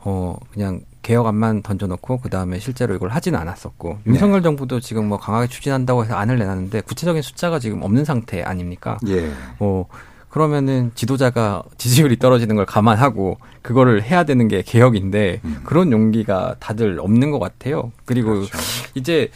[0.05, 4.43] 어 그냥 개혁안만 던져놓고 그 다음에 실제로 이걸 하지는 않았었고 윤석열 네.
[4.43, 8.97] 정부도 지금 뭐 강하게 추진한다고 해서 안을 내놨는데 구체적인 숫자가 지금 없는 상태 아닙니까?
[9.07, 9.31] 예.
[9.59, 9.87] 뭐
[10.33, 15.61] 그러면은 지도자가 지지율이 떨어지는 걸 감안하고 그거를 해야 되는 게 개혁인데 음.
[15.63, 17.91] 그런 용기가 다들 없는 것 같아요.
[18.05, 18.57] 그리고 그렇죠.
[18.95, 19.29] 이제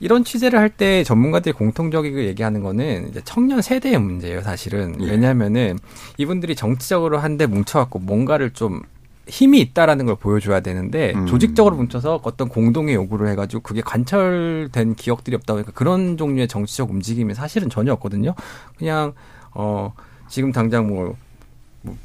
[0.00, 4.96] 이런 취재를 할 때 전문가들이 공통적이게 얘기하는 거는 이제 청년 세대의 문제예요, 사실은.
[5.00, 5.12] 예.
[5.12, 5.78] 왜냐하면은
[6.18, 8.82] 이분들이 정치적으로 한데 뭉쳐갖고 뭔가를 좀
[9.26, 11.24] 힘이 있다라는 걸 보여줘야 되는데 음.
[11.24, 17.32] 조직적으로 뭉쳐서 어떤 공동의 요구를 해가지고 그게 관철된 기억들이 없다 보니까 그런 종류의 정치적 움직임이
[17.34, 18.34] 사실은 전혀 없거든요.
[18.76, 19.14] 그냥
[19.54, 19.94] 어
[20.28, 21.16] 지금 당장 뭐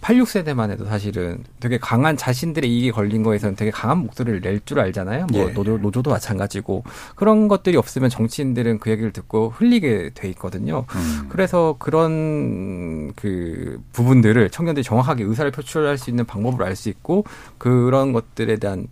[0.01, 5.27] 86세대만 해도 사실은 되게 강한 자신들의 이익이 걸린 거에서는 되게 강한 목소리를 낼 줄 알잖아요.
[5.31, 5.53] 뭐 예.
[5.53, 6.83] 노조, 노조도 마찬가지고
[7.15, 10.85] 그런 것들이 없으면 정치인들은 그 얘기를 듣고 흘리게 돼 있거든요.
[10.95, 11.27] 음.
[11.29, 17.23] 그래서 그런 그 부분들을 청년들이 정확하게 의사를 표출할 수 있는 방법을 알 수 있고
[17.57, 18.87] 그런 것들에 대한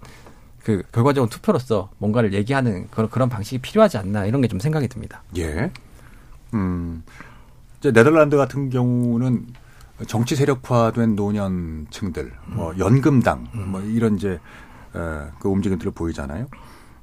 [0.63, 5.21] 그 결과적인 투표로서 뭔가를 얘기하는 그런 그런 방식이 필요하지 않나 이런 게 좀 생각이 듭니다.
[5.37, 5.69] 예.
[6.53, 7.03] 음.
[7.91, 9.47] 네덜란드 같은 경우는
[10.07, 14.39] 정치 세력화된 노년층들, 뭐 연금당, 뭐 이런 이제
[14.91, 16.47] 그 움직임들을 보이잖아요.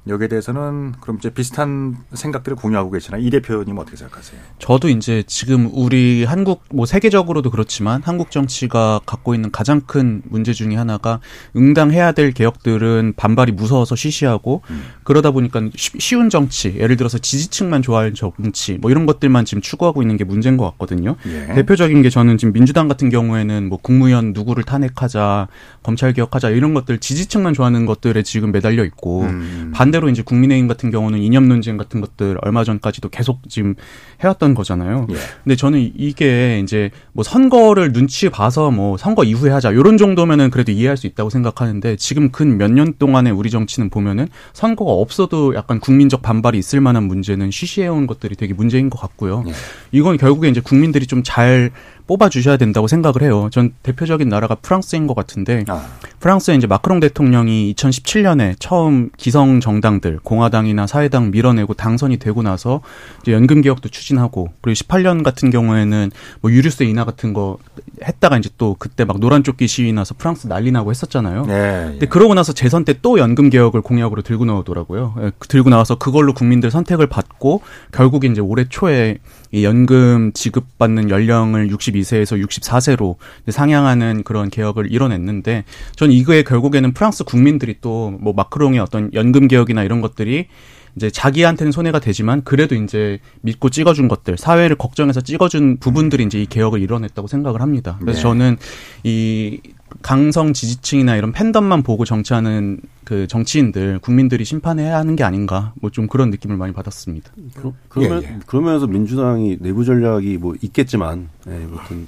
[0.07, 4.39] 여기에 대해서는 그럼 이제 비슷한 생각들을 공유하고 계시나 이 대표님 어떻게 생각하세요?
[4.59, 10.53] 저도 이제 지금 우리 한국 뭐 세계적으로도 그렇지만 한국 정치가 갖고 있는 가장 큰 문제
[10.53, 11.19] 중의 하나가
[11.55, 14.83] 응당해야 될 개혁들은 반발이 무서워서 쉬쉬하고 음.
[15.03, 20.17] 그러다 보니까 쉬운 정치 예를 들어서 지지층만 좋아하는 정치 뭐 이런 것들만 지금 추구하고 있는
[20.17, 21.15] 게 문제인 것 같거든요.
[21.25, 21.53] 예.
[21.55, 25.47] 대표적인 게 저는 지금 민주당 같은 경우에는 뭐 국무위원 누구를 탄핵하자
[25.81, 29.71] 검찰 개혁하자 이런 것들 지지층만 좋아하는 것들에 지금 매달려 있고 음.
[29.73, 33.75] 반대 로 이제 국민의힘 같은 경우는 이념 논쟁 같은 것들 얼마 전까지도 계속 지금
[34.21, 35.07] 해왔던 거잖아요.
[35.11, 35.15] 예.
[35.43, 40.71] 근데 저는 이게 이제 뭐 선거를 눈치 봐서 뭐 선거 이후에 하자 이런 정도면은 그래도
[40.71, 45.79] 이해할 수 있다고 생각하는데 지금 근 몇 년 동안의 우리 정치는 보면은 선거가 없어도 약간
[45.79, 49.43] 국민적 반발이 있을 만한 문제는 쉬쉬해온 것들이 되게 문제인 것 같고요.
[49.47, 49.53] 예.
[49.91, 51.71] 이건 결국에 이제 국민들이 좀잘
[52.07, 53.49] 뽑아주셔야 된다고 생각을 해요.
[53.51, 55.85] 전 대표적인 나라가 프랑스인 것 같은데 아.
[56.19, 62.81] 프랑스에 이제 마크롱 대통령이 2017년에 처음 기성 정당들 공화당이나 사회당 밀어내고 당선이 되고 나서
[63.21, 67.57] 이제 연금 개혁도 추진하고 그리고 18년 같은 경우에는 뭐 유류세 인하 같은 거
[68.03, 71.45] 했다가 이제 또 그때 막 노란 조끼 시위 나서 프랑스 난리 나고 했었잖아요.
[71.45, 71.89] 네, 예.
[71.91, 75.13] 근데 그러고 나서 재선 때 또 연금 개혁을 공약으로 들고 나오더라고요.
[75.21, 81.69] 예, 들고 나와서 그걸로 국민들 선택을 받고 결국 이제 올해 초에 이 연금 지급받는 연령을
[81.69, 83.15] 62세에서 64세로
[83.49, 85.63] 상향하는 그런 개혁을 이뤄냈는데
[85.95, 90.47] 전 이거에 결국에는 프랑스 국민들이 또 뭐 마크롱의 어떤 연금 개혁이나 이런 것들이
[90.95, 96.45] 이제 자기한테는 손해가 되지만 그래도 이제 믿고 찍어준 것들 사회를 걱정해서 찍어준 부분들이 이제 이
[96.45, 97.97] 개혁을 이뤄냈다고 생각을 합니다.
[97.99, 98.23] 그래서 네.
[98.23, 98.57] 저는
[99.03, 99.59] 이
[100.01, 106.07] 강성 지지층이나 이런 팬덤만 보고 정치하는 그 정치인들 국민들이 심판해야 하는 게 아닌가 뭐 좀
[106.07, 107.31] 그런 느낌을 많이 받았습니다.
[107.53, 108.39] 그, 그러면 예, 예.
[108.45, 112.07] 그러면서 민주당이 내부 전략이 뭐 있겠지만 예, 아무튼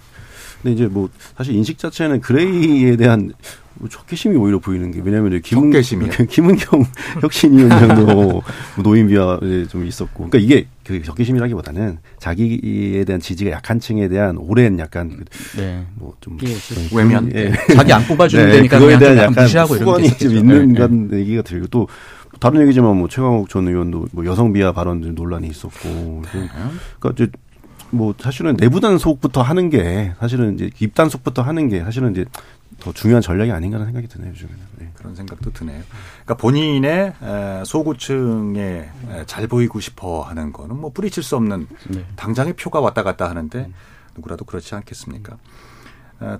[0.62, 3.32] 근데 이제 뭐 사실 인식 자체는 그레이에 대한
[3.67, 5.72] 뭐 적개심이 오히려 보이는 게 왜냐하면 김은
[6.30, 6.86] 김은경
[7.22, 8.44] 혁신위원장도
[8.84, 15.10] 노인비와 좀 있었고 그러니까 이게 그 적개심이라기보다는 자기에 대한 지지가 약한 층에 대한 오랜 약간
[15.10, 15.86] 그 네.
[15.96, 17.52] 뭐좀 예, 외면 예.
[17.76, 20.88] 자기 안 뽑아주는 네, 데니까 그거에 대한 약간 무시하고 이런 게좀 있는 네.
[20.88, 21.18] 네.
[21.20, 21.88] 얘기가 들고 또
[22.40, 26.50] 다른 얘기지만 뭐 최강욱 전 의원도 뭐 여성 비하 발언 논란이 있었고 네.
[27.00, 27.32] 그러니까 이제
[27.92, 32.26] 뭐 사실은 내부 단속부터 하는 게 사실은 이제 입 단속부터 하는 게 사실은 이제
[32.80, 34.92] 더 중요한 전략이 아닌가라는 생각이 드네요 요즘에는 네.
[34.94, 35.82] 그런 생각도 드네요.
[36.24, 37.14] 그러니까 본인의
[37.66, 38.90] 소구층에
[39.26, 42.06] 잘 보이고 싶어 하는 거는 뭐 뿌리칠 수 없는 네.
[42.16, 43.72] 당장의 표가 왔다 갔다 하는데
[44.16, 45.38] 누구라도 그렇지 않겠습니까?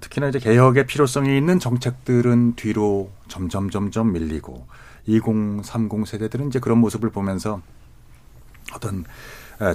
[0.02, 4.68] 특히나 이제 개혁의 필요성이 있는 정책들은 뒤로 점점 점점 밀리고
[5.06, 7.62] 2030 세대들은 이제 그런 모습을 보면서
[8.74, 9.06] 어떤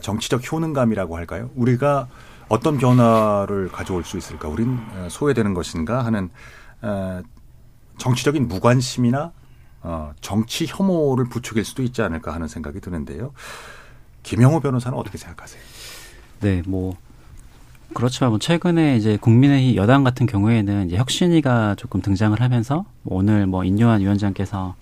[0.03, 1.51] 정치적 효능감이라고 할까요?
[1.55, 2.09] 우리가
[2.49, 4.49] 어떤 변화를 가져올 수 있을까?
[4.49, 6.31] 우린 소외되는 것인가 하는
[7.99, 9.33] 정치적인 무관심이나
[9.85, 13.33] 어, 정치 혐오를 부추길 수도 있지 않을까 하는 생각이 드는데요.
[14.23, 15.61] 김영호 변호사는 어떻게 생각하세요?
[16.41, 16.97] 네, 뭐
[17.93, 23.47] 그렇지만 뭐 최근에 이제 국민의힘 여당 같은 경우에는 이제 혁신위가 조금 등장을 하면서 뭐 오늘
[23.47, 24.77] 뭐 인요한 위원장께서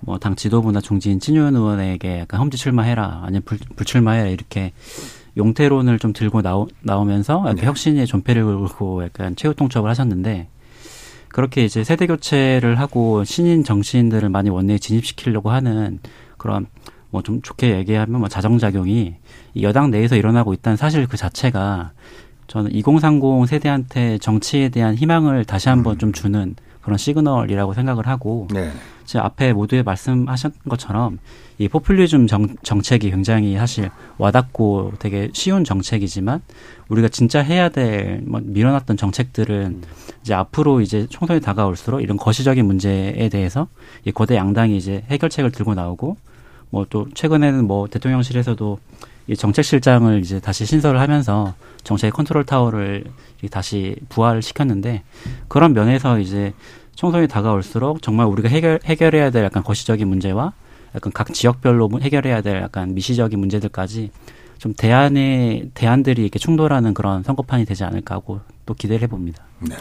[0.00, 4.72] 뭐 당 지도부나 중진 친윤 의원에게 약간 험지 출마해라 아니면 불, 불출마해라 이렇게
[5.36, 7.66] 용태론을 좀 들고 나오, 나오면서 약간 네.
[7.66, 10.48] 혁신의 존폐를 걸고 약간 최후 통첩을 하셨는데
[11.28, 15.98] 그렇게 이제 세대 교체를 하고 신인 정치인들을 많이 원내에 진입시키려고 하는
[16.38, 16.66] 그런
[17.10, 19.14] 뭐 좀 좋게 얘기하면 뭐 자정작용이
[19.54, 21.92] 이 여당 내에서 일어나고 있다는 사실 그 자체가
[22.46, 25.98] 저는 2030 세대한테 정치에 대한 희망을 다시 한번 음.
[25.98, 26.54] 좀 주는
[26.86, 28.70] 그런 시그널이라고 생각을 하고 네.
[29.04, 31.18] 제 앞에 모두에 말씀하신 것처럼
[31.58, 36.42] 이 포퓰리즘 정, 정책이 굉장히 사실 와닿고 되게 쉬운 정책이지만
[36.88, 39.82] 우리가 진짜 해야 될 뭐 밀어놨던 정책들은
[40.22, 43.66] 이제 앞으로 이제 총선이 다가올수록 이런 거시적인 문제에 대해서
[44.04, 46.16] 이 거대 양당이 이제 해결책을 들고 나오고
[46.70, 48.78] 뭐 또 최근에는 뭐 대통령실에서도
[49.28, 53.04] 이 정책실장을 이제 다시 신설을 하면서 정책 컨트롤 타워를
[53.50, 55.02] 다시 부활 시켰는데
[55.48, 56.52] 그런 면에서 이제
[56.94, 60.52] 총선이 다가올수록 정말 우리가 해결 해결해야 될 약간 거시적인 문제와
[60.94, 64.10] 약간 각 지역별로 해결해야 될 약간 미시적인 문제들까지
[64.58, 69.44] 좀 대안의 대안들이 이렇게 충돌하는 그런 선거판이 되지 않을까 하고 또 기대를 해봅니다.
[69.60, 69.76] 네.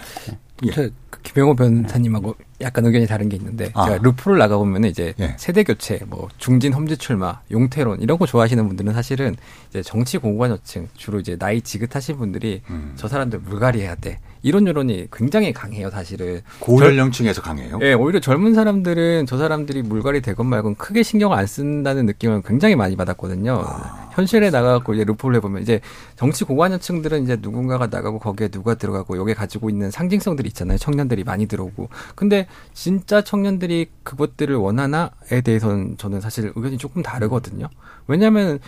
[0.65, 0.71] 예.
[0.71, 0.89] 저
[1.23, 3.85] 김영호 변사님하고 약간 의견이 다른 게 있는데 아.
[3.85, 5.35] 제가 루프를 나가 보면 이제 예.
[5.37, 9.35] 세대 교체, 뭐 중진 험지 출마, 용태론 이런 거 좋아하시는 분들은 사실은
[9.69, 12.93] 이제 정치 공관여층 주로 이제 나이 지긋하신 분들이 음.
[12.95, 16.41] 저 사람들 물갈이 해야 돼 이런 여론이 굉장히 강해요 사실은.
[16.59, 17.79] 고연령층에서 강해요.
[17.81, 22.75] 예, 오히려 젊은 사람들은 저 사람들이 물갈이 되건 말건 크게 신경을 안 쓴다는 느낌을 굉장히
[22.75, 23.63] 많이 받았거든요.
[23.65, 24.11] 아.
[24.13, 25.81] 현실에 나가고 이제 루프를 해보면 이제
[26.15, 30.77] 정치 고관여층들은 이제 누군가가 나가고 거기에 누가 들어가고 여기 가지고 있는 상징성들이 있잖아요.
[30.77, 31.89] 청년들이 많이 들어오고.
[32.13, 37.69] 근데 진짜 청년들이 그것들을 원하나에 대해서는 저는 사실 의견이 조금 다르거든요.
[38.07, 38.59] 왜냐하면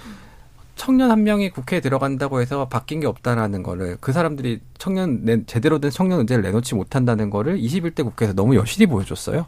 [0.76, 5.80] 청년 한 명이 국회에 들어간다고 해서 바뀐 게 없다라는 거를 그 사람들이 청년 내, 제대로
[5.80, 9.48] 된 청년 의제를 내놓지 못한다는 거를 21대 국회에서 너무 여실히 보여줬어요.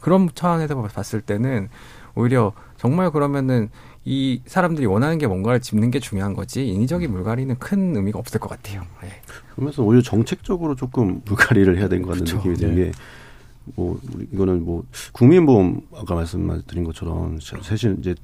[0.00, 1.68] 그런 차원에서 봤을 때는
[2.14, 3.70] 오히려 정말 그러면은
[4.04, 8.50] 이 사람들이 원하는 게 뭔가를 짚는 게 중요한 거지 인위적인 물갈이는 큰 의미가 없을 것
[8.50, 8.82] 같아요.
[9.02, 9.08] 네.
[9.54, 12.36] 그러면서 오히려 정책적으로 조금 물갈이를 해야 되는 것 같은 그쵸.
[12.36, 12.92] 느낌이 드는 게.
[13.76, 13.98] 뭐
[14.32, 18.14] 이거는 뭐 국민보험 아까 말씀드린 것처럼 사실 이제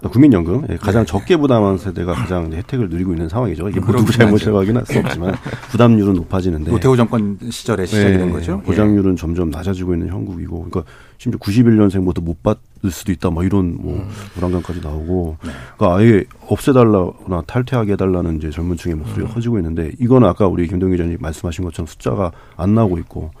[0.00, 3.68] 국민연금 예, 가장 적게 부담한 세대가 가장 혜택을 누리고 있는 상황이죠.
[3.68, 4.12] 이게 뭐 누구.
[4.12, 5.34] 잘못이라고 하기는 할수 없지만
[5.70, 8.60] 부담률은 높아지는데 노태우 정권 시절에 시작이 된 네, 거죠.
[8.60, 10.84] 보장률은 점점 낮아지고 있는 형국이고, 그러니까
[11.18, 14.08] 심지어 91년생부터 못 받을 수도 있다, 뭐 이런 뭐 음.
[14.34, 15.50] 불안감까지 나오고, 네.
[15.76, 19.34] 그러니까 아예 없애달라거나 탈퇴하게 해달라는 이제 젊은층의 목소리가 음.
[19.34, 23.32] 커지고 있는데, 이거는 아까 우리 김동 기자님 말씀하신 것처럼 숫자가 안 나오고 있고,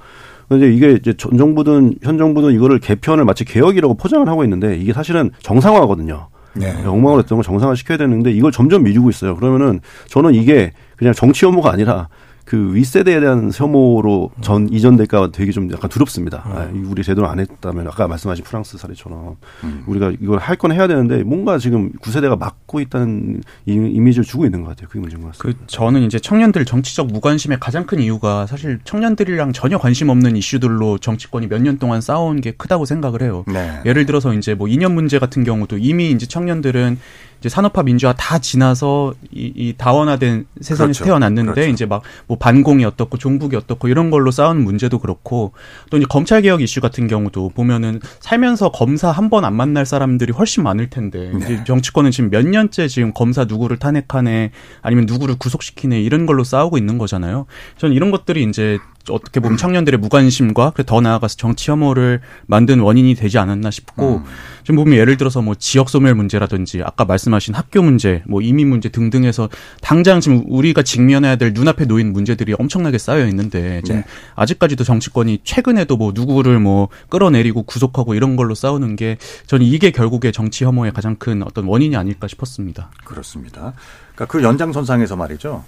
[0.48, 4.92] 근데 이게 이제 전 정부든 현 정부든 이거를 개편을 마치 개혁이라고 포장을 하고 있는데 이게
[4.92, 6.28] 사실은 정상화거든요.
[6.54, 6.72] 네.
[6.84, 9.36] 엉망으로 했던 걸 정상화 시켜야 되는데 이걸 점점 미루고 있어요.
[9.36, 12.08] 그러면은 저는 이게 그냥 정치 혐오가 아니라
[12.48, 16.40] 그 윗세대에 대한 혐오로 전 이전될까 되게 좀 약간 두렵습니다.
[16.46, 19.82] 아, 이 우리 제대로 안 했다면 아까 말씀하신 프랑스 사례처럼 음.
[19.86, 24.62] 우리가 이걸 할 건 해야 되는데 뭔가 지금 구세대가 막고 있다는 이- 이미지를 주고 있는
[24.62, 24.88] 것 같아요.
[24.88, 25.60] 그게 문제인 것 같습니다.
[25.60, 30.96] 그 저는 이제 청년들 정치적 무관심의 가장 큰 이유가 사실 청년들이랑 전혀 관심 없는 이슈들로
[30.98, 33.44] 정치권이 몇 년 동안 싸운 게 크다고 생각을 해요.
[33.46, 33.78] 네.
[33.84, 36.98] 예를 들어서 이제 뭐 이념 문제 같은 경우도 이미 이제 청년들은
[37.40, 41.04] 이제 산업화 민주화 다 지나서 이, 이 다원화된 세상에 서 그렇죠.
[41.04, 41.70] 태어났는데 그렇죠.
[41.70, 45.52] 이제 막 뭐 반공이 어떻고 종북이 어떻고 이런 걸로 싸운 문제도 그렇고
[45.90, 50.32] 또 이제 검찰 개혁 이슈 같은 경우도 보면은 살면서 검사 한 번 안 만날 사람들이
[50.32, 51.38] 훨씬 많을 텐데 네.
[51.44, 54.50] 이제 정치권은 지금 몇 년째 지금 검사 누구를 탄핵하네
[54.82, 57.46] 아니면 누구를 구속시키네 이런 걸로 싸우고 있는 거잖아요.
[57.76, 58.78] 저는 이런 것들이 이제
[59.10, 64.24] 어떻게 보면 청년들의 무관심과 그더 나아가서 정치 혐오를 만든 원인이 되지 않았나 싶고 음.
[64.62, 68.88] 지금 보면 예를 들어서 뭐 지역 소멸 문제라든지 아까 말씀하신 학교 문제, 뭐 이민 문제
[68.90, 69.48] 등등해서
[69.80, 74.06] 당장 지금 우리가 직면해야 될 눈앞에 놓인 문제들이 엄청나게 쌓여 있는데 지금 네.
[74.34, 80.32] 아직까지도 정치권이 최근에도 뭐 누구를 뭐 끌어내리고 구속하고 이런 걸로 싸우는 게 저는 이게 결국에
[80.32, 82.90] 정치 혐오의 가장 큰 어떤 원인이 아닐까 싶었습니다.
[83.04, 83.72] 그렇습니다.
[84.14, 85.64] 그러니까 그 연장선상에서 말이죠.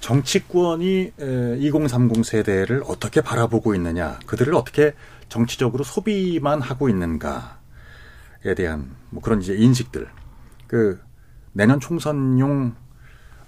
[0.00, 1.12] 정치권이
[1.58, 4.94] 2030 세대를 어떻게 바라보고 있느냐, 그들을 어떻게
[5.28, 10.08] 정치적으로 소비만 하고 있는가에 대한 뭐 그런 이제 인식들.
[10.66, 11.00] 그
[11.52, 12.74] 내년 총선용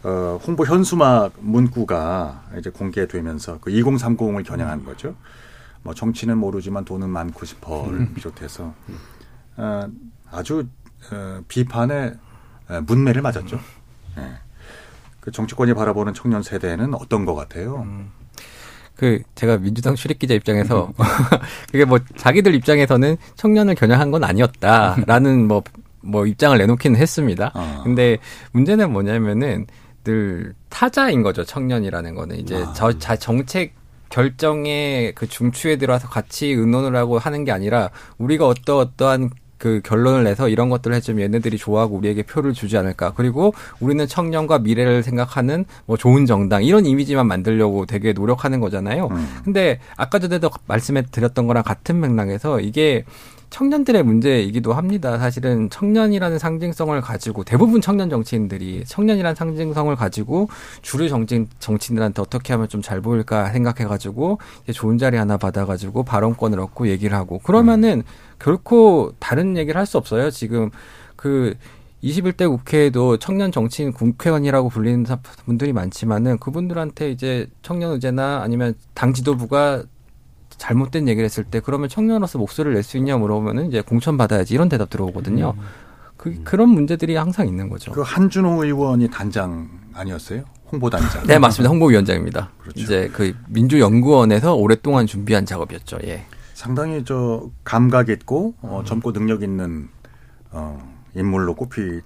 [0.05, 5.15] 어, 홍보 현수막 문구가 이제 공개되면서 그 2030을 겨냥한 거죠.
[5.83, 8.75] 뭐 정치는 모르지만 돈은 많고 싶어를 비롯해서
[9.57, 9.89] 어,
[10.31, 10.67] 아주
[11.13, 12.15] 어, 비판의
[12.69, 13.61] 어, 문매를 맞았죠.
[14.19, 14.39] 예.
[15.23, 17.87] 그 정치권이 바라보는 청년 세대는 어떤 것 같아요?
[18.97, 20.93] 그 제가 민주당 출입 기자 입장에서
[21.71, 27.53] 그게 뭐 자기들 입장에서는 청년을 겨냥한 건 아니었다라는 뭐뭐 입장을 내놓기는 했습니다.
[27.55, 27.83] 아.
[27.85, 28.19] 근데
[28.51, 29.67] 문제는 뭐냐면은
[30.03, 31.45] 늘 타자인 거죠.
[31.45, 32.73] 청년이라는 거는 이제 아.
[32.73, 33.75] 저 자, 정책
[34.09, 39.31] 결정의 그 중추에 들어와서 같이 의논을 하고 하는 게 아니라 우리가 어떠 어떠한
[39.63, 43.13] 그 결론을 내서 이런 것들을 해주면 얘네들이 좋아하고 우리에게 표를 주지 않을까.
[43.15, 49.07] 그리고 우리는 청년과 미래를 생각하는 뭐 좋은 정당 이런 이미지만 만들려고 되게 노력하는 거잖아요.
[49.13, 49.29] 음.
[49.45, 53.05] 근데 아까 전에도 말씀해 드렸던 거랑 같은 맥락에서 이게
[53.53, 55.19] 청년들의 문제이기도 합니다.
[55.19, 60.49] 사실은 청년이라는 상징성을 가지고 대부분 청년 정치인들이 청년이라는 상징성을 가지고
[60.81, 64.39] 주류 정치 정치인들한테 어떻게 하면 좀 잘 보일까 생각해가지고
[64.73, 68.32] 좋은 자리 하나 받아가지고 발언권을 얻고 얘기를 하고 그러면은 음.
[68.43, 70.31] 결코 다른 얘기를 할 수 없어요.
[70.31, 70.71] 지금
[71.17, 71.55] 그
[72.03, 75.07] 21대 국회에도 청년 정치인 국회의원이라고 불리는
[75.45, 79.85] 분들이 많지만은 그분들한테 이제 청년 의제나 아니면 당 지도부가
[80.59, 84.69] 잘못된 얘기를 했을 때 그러면 청년으로서 목소리를 낼 수 있냐 물어보면은 이제 공천 받아야지 이런
[84.69, 85.55] 대답 들어오거든요.
[85.57, 85.63] 음.
[86.17, 87.93] 그 그런 문제들이 항상 있는 거죠.
[87.93, 90.43] 그 한준호 의원이 단장 아니었어요?
[90.71, 91.27] 홍보단장.
[91.27, 91.71] 네, 맞습니다.
[91.71, 92.51] 홍보위원장입니다.
[92.61, 92.81] 그렇죠.
[92.81, 95.99] 이제 그 민주연구원에서 오랫동안 준비한 작업이었죠.
[96.05, 96.25] 예.
[96.63, 99.89] 상당히 저 감각 있고 어, 젊고 능력 있는
[100.53, 100.79] 어,
[101.17, 102.01] 인물로 꼽히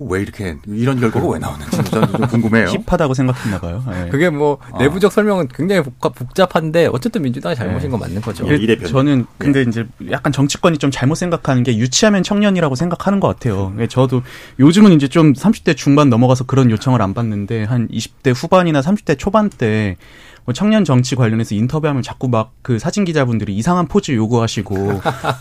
[0.00, 2.66] 왜 이렇게 이런 결과가 왜 나오는지 저는 좀 궁금해요.
[2.66, 3.80] 힙하다고 생각했나 봐요.
[3.88, 4.08] 네.
[4.08, 4.78] 그게 뭐 어.
[4.78, 7.88] 내부적 설명은 굉장히 복잡, 한데 어쨌든 민주당이 잘못인 네.
[7.90, 8.44] 건 맞는 거죠.
[8.48, 9.70] 예, 저는 근데 네.
[9.70, 13.72] 이제 약간 정치권이 좀 잘못 생각하는 게 유치하면 청년이라고 생각하는 것 같아요.
[13.78, 13.86] 음.
[13.88, 14.22] 저도
[14.58, 19.48] 요즘은 이제 좀 30대 중반 넘어가서 그런 요청을 안 받는데 한 20대 후반이나 30대 초반
[19.48, 19.96] 때
[20.44, 24.74] 뭐 청년 정치 관련해서 인터뷰하면 자꾸 막 그 사진 기자분들이 이상한 포즈 요구하시고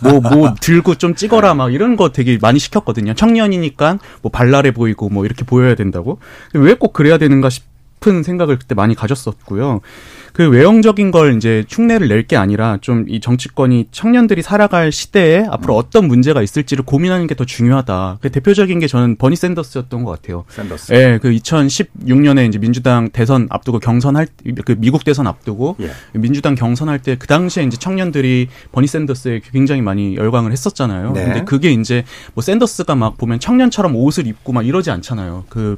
[0.01, 3.13] 뭐뭐 뭐 들고 좀 찍어라 막 이런 거 되게 많이 시켰거든요.
[3.13, 6.19] 청년이니까 뭐 발랄해 보이고 뭐 이렇게 보여야 된다고.
[6.53, 7.63] 왜 꼭 그래야 되는가 싶
[8.07, 9.81] 은 생각을 그때 많이 가졌었고요.
[10.33, 15.75] 그 외형적인 걸 이제 흉내를 낼 게 아니라 좀 이 정치권이 청년들이 살아갈 시대에 앞으로
[15.75, 18.17] 어떤 문제가 있을지를 고민하는 게 더 중요하다.
[18.21, 20.45] 그 대표적인 게 저는 버니 샌더스였던 것 같아요.
[20.49, 20.93] 샌더스.
[20.93, 24.27] 예, 그 2016년에 이제 민주당 대선 앞두고 경선할
[24.65, 25.91] 그 미국 대선 앞두고 예.
[26.17, 31.11] 민주당 경선할 때 그 당시에 이제 청년들이 버니 샌더스에 굉장히 많이 열광을 했었잖아요.
[31.13, 31.23] 네.
[31.25, 35.45] 근데 그게 이제 뭐 샌더스가 막 보면 청년처럼 옷을 입고 막 이러지 않잖아요.
[35.49, 35.77] 그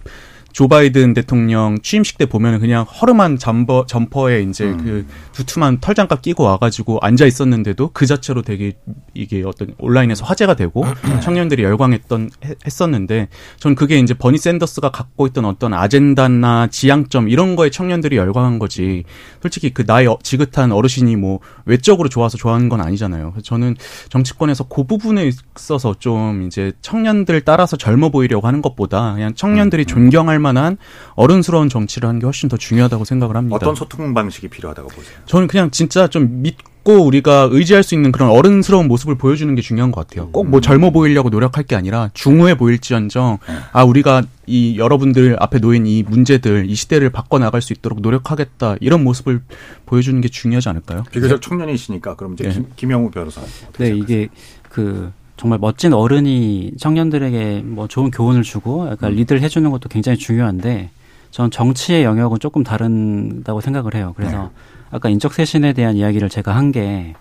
[0.54, 4.78] 조 바이든 대통령 취임식 때 보면은 그냥 허름한 점퍼 점퍼에 이제 음.
[4.78, 8.74] 그 두툼한 털장갑 끼고 와가지고 앉아 있었는데도 그 자체로 되게
[9.16, 10.86] 이게 어떤 온라인에서 화제가 되고
[11.24, 12.30] 청년들이 열광했던
[12.68, 18.60] 했었는데 전 그게 이제 버니 샌더스가 갖고 있던 어떤 아젠다나 지향점 이런 거에 청년들이 열광한
[18.60, 19.06] 거지
[19.42, 23.32] 솔직히 그 나이 어, 지긋한 어르신이 뭐 외적으로 좋아서 좋아하는 건 아니잖아요.
[23.32, 23.76] 그래서 저는
[24.10, 29.88] 정치권에서 그 부분에 있어서 좀 이제 청년들 따라서 젊어 보이려고 하는 것보다 그냥 청년들이 음.
[29.88, 30.78] 존경할 만한
[31.16, 33.56] 어른스러운 정치를 하는 게 훨씬 더 중요하다고 생각을 합니다.
[33.56, 35.16] 어떤 소통 방식이 필요하다고 보세요?
[35.26, 39.92] 저는 그냥 진짜 좀 믿고 우리가 의지할 수 있는 그런 어른스러운 모습을 보여주는 게 중요한
[39.92, 40.30] 것 같아요.
[40.30, 43.56] 꼭 뭐 젊어 보이려고 노력할 게 아니라 중후해 보일지언정 네.
[43.72, 48.76] 아 우리가 이 여러분들 앞에 놓인 이 문제들 이 시대를 바꿔 나갈 수 있도록 노력하겠다
[48.82, 49.42] 이런 모습을
[49.86, 51.04] 보여주는 게 중요하지 않을까요?
[51.12, 52.54] 비교적 청년이시니까 그럼 이제 네.
[52.54, 53.42] 김, 김영우 변호사.
[53.80, 54.28] 네 이게
[54.70, 55.12] 그
[55.44, 59.18] 정말 멋진 어른이 청년들에게 뭐 좋은 교훈을 주고 약간 음.
[59.18, 60.90] 리드를 해주는 것도 굉장히 중요한데
[61.32, 64.14] 전 정치의 영역은 조금 다른다고 생각을 해요.
[64.16, 64.50] 그래서 네.
[64.90, 67.14] 아까 인적 쇄신에 대한 이야기를 제가 한 게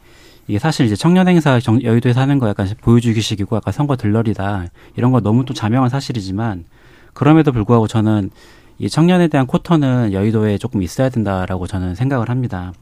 [0.46, 4.66] 이게 사실 이제 청년 행사 여의도에서 하는 거 약간 보여주기식이고 약간 선거 들러리다
[4.96, 6.64] 이런 거 너무 또 자명한 사실이지만
[7.14, 8.30] 그럼에도 불구하고 저는
[8.78, 12.72] 이 청년에 대한 쿼터는 여의도에 조금 있어야 된다라고 저는 생각을 합니다.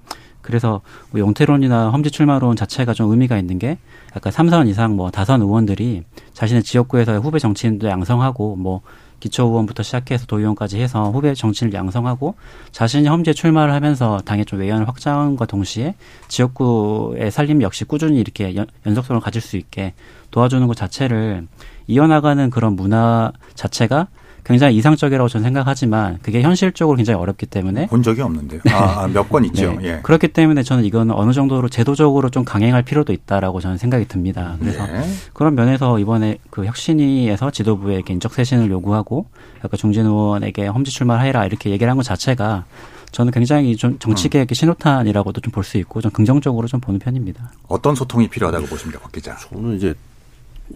[0.43, 0.81] 그래서
[1.11, 3.79] 뭐 용태론이나 험지 출마론 자체가 좀 의미가 있는 게
[4.17, 8.81] 약간 삼선 이상 뭐 다선 의원들이 자신의 지역구에서 후배 정치인도 양성하고 뭐
[9.21, 12.35] 기초 의원부터 시작해서 도의원까지 해서 후배 정치인을 양성하고
[12.73, 15.95] 자신이 험지에 출마를 하면서 당의 좀 외연을 확장과 동시에
[16.29, 19.93] 지역구의 살림 역시 꾸준히 이렇게 연, 연속성을 가질 수 있게
[20.31, 21.47] 도와주는 것 자체를
[21.87, 24.09] 이어나가는 그런 문화 자체가
[24.45, 28.61] 굉장히 이상적이라고 저는 생각하지만 그게 현실적으로 굉장히 어렵기 때문에 본 적이 없는데요.
[28.71, 29.73] 아, 아 몇건 있죠.
[29.81, 29.89] 네.
[29.89, 30.01] 예.
[30.03, 34.57] 그렇기 때문에 저는 이거는 어느 정도로 제도적으로 좀 강행할 필요도 있다라고 저는 생각이 듭니다.
[34.61, 35.05] 그래서 네.
[35.33, 39.27] 그런 면에서 이번에 그 혁신위에서 지도부에게 인적 쇄신을 요구하고
[39.65, 42.65] 약간 중진 의원에게 험지 출마를 해라 이렇게 얘기를 한 것 자체가
[43.13, 44.55] 저는 굉장히 좀 정치계의 음.
[44.55, 47.51] 신호탄이라고도 좀 볼 수 있고 좀 긍정적으로 좀 보는 편입니다.
[47.69, 49.37] 어떤 소통이 필요하다고 보십니까, 박 기자?
[49.37, 49.95] 저는 이제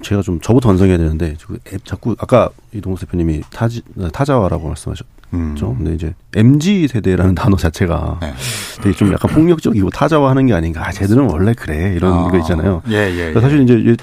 [0.03, 1.36] 제가 좀 저부터 완성해야 되는데
[1.84, 3.82] 자꾸 아까 이동욱 대표님이 타지,
[4.12, 5.07] 타자와라고 말씀하셨죠.
[5.34, 5.55] 음.
[5.59, 8.32] 근데 이제 MZ 세대라는 단어 자체가 네.
[8.82, 10.86] 되게 좀 약간 폭력적이고 타자화하는 게 아닌가.
[10.86, 12.30] 아, 쟤들은 원래 그래 이런 아.
[12.30, 12.82] 거 있잖아요.
[12.88, 13.40] 예, 예, 예.
[13.40, 13.97] 사실 이제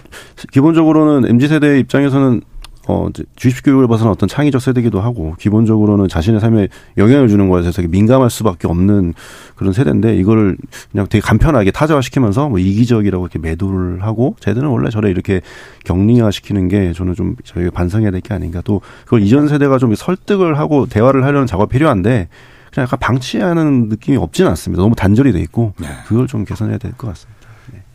[0.51, 2.41] 기본적으로는 MZ 세대 입장에서는
[2.87, 6.67] 어, 주식 교육을 벗어난 어떤 창의적 세대기도 하고 기본적으로는 자신의 삶에
[6.97, 9.13] 영향을 주는 거에 대해서 민감할 수밖에 없는
[9.55, 10.57] 그런 세대인데 이거를
[10.91, 15.41] 그냥 되게 간편하게 타자화시키면서 뭐 이기적이라고 이렇게 매도를 하고 쟤들은 원래 저래 이렇게
[15.85, 20.57] 격리화시키는 게 저는 좀 저희가 반성해야 될 게 아닌가 또 그걸 이전 세대가 좀 설득을
[20.59, 22.27] 하고 대화를 하려는 작업이 필요한데
[22.71, 24.81] 그냥 약간 방치하는 느낌이 없지는 않습니다.
[24.83, 25.87] 너무 단절이 돼 있고 네.
[26.07, 27.40] 그걸 좀 개선해야 될 것 같습니다.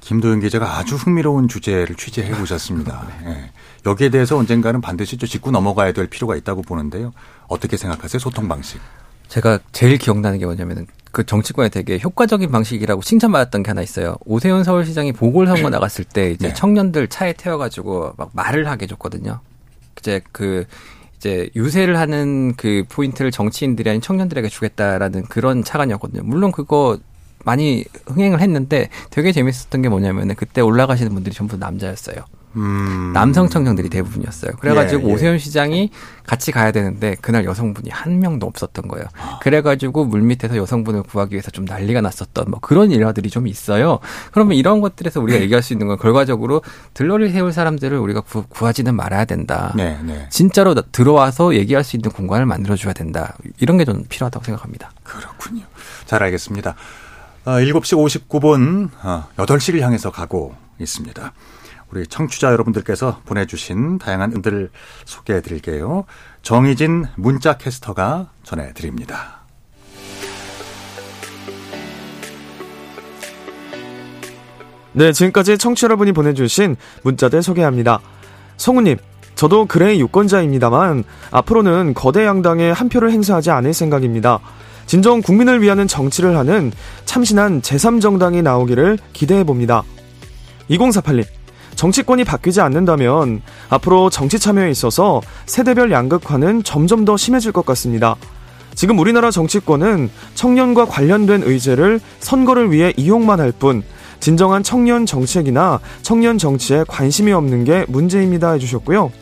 [0.07, 0.09] 네.
[0.09, 3.09] 김도현 기자가 아주 흥미로운 주제를 취재해 보셨습니다.
[3.25, 3.51] 네.
[3.85, 7.13] 여기에 대해서 언젠가는 반드시 좀 짚고 넘어가야 될 필요가 있다고 보는데요.
[7.49, 8.21] 어떻게 생각하세요?
[8.21, 8.81] 소통 방식.
[9.29, 14.17] 제가 제일 기억나는 게 뭐냐면은 그 정치권에 되게 효과적인 방식이라고 칭찬받았던 게 하나 있어요.
[14.25, 16.55] 오세훈 서울시장이 보궐선거 나갔을 때 이제 네.
[16.55, 19.41] 청년들 차에 태워가지고 막 말을 하게 줬거든요.
[19.99, 20.67] 이제 그
[21.17, 26.23] 이제 유세를 하는 그 포인트를 정치인들이 아닌 청년들에게 주겠다라는 그런 차관이었거든요.
[26.23, 26.99] 물론 그거
[27.47, 32.17] 많이 흥행을 했는데 되게 재밌었던 게 뭐냐면은 그때 올라가시는 분들이 전부 남자였어요.
[32.57, 33.13] 음.
[33.13, 34.53] 남성 청년들이 대부분이었어요.
[34.61, 35.13] 그래가지고 예, 예.
[35.13, 35.91] 오세훈 시장이
[36.27, 39.07] 같이 가야 되는데 그날 여성분이 한 명도 없었던 거예요.
[39.43, 43.99] 그래가지고 물밑에서 여성분을 구하기 위해서 좀 난리가 났었던 뭐 그런 일화들이 좀 있어요.
[44.33, 46.63] 그러면 이런 것들에서 우리가 얘기할 수 있는 건 결과적으로
[46.95, 49.75] 들러리 세울 사람들을 우리가 구, 하지는 말아야 된다.
[49.77, 50.27] 네, 네.
[50.31, 53.37] 진짜로 들어와서 얘기할 수 있는 공간을 만들어줘야 된다.
[53.61, 54.91] 이런 게 좀 필요하다고 생각합니다.
[55.05, 55.63] 그렇군요.
[56.07, 56.75] 잘 알겠습니다.
[57.47, 61.33] 어, 7시 59분 어, 8시를 향해서 가고 있습니다.
[61.93, 64.71] 우리 청취자 여러분들께서 보내주신 다양한 은들
[65.05, 66.07] 소개해 드릴게요.
[66.43, 69.43] 정희진 문자 캐스터가 전해드립니다.
[74.93, 76.75] 네, 지금까지 청취 자 여러분이 보내주신
[77.05, 78.01] 문자들 소개합니다.
[78.57, 78.97] 성우님,
[79.37, 84.41] 저도 그레이 유권자입니다만 앞으로는 거대 양당에 한 표를 행사하지 않을 생각입니다.
[84.87, 86.73] 진정 국민을 위하는 정치를 하는
[87.05, 89.83] 참신한 제3정당이 나오기를 기대해 봅니다.
[90.71, 91.25] 2048님,
[91.75, 98.17] 정치권이 바뀌지 않는다면 앞으로 정치 참여에 있어서 세대별 양극화는 점점 더 심해질 것 같습니다.
[98.75, 103.83] 지금 우리나라 정치권은 청년과 관련된 의제를 선거를 위해 이용만 할 뿐
[104.21, 109.13] 진정한 청년 정책이나 청년 정치에 관심이 없는 게 문제입니다 해주셨고요.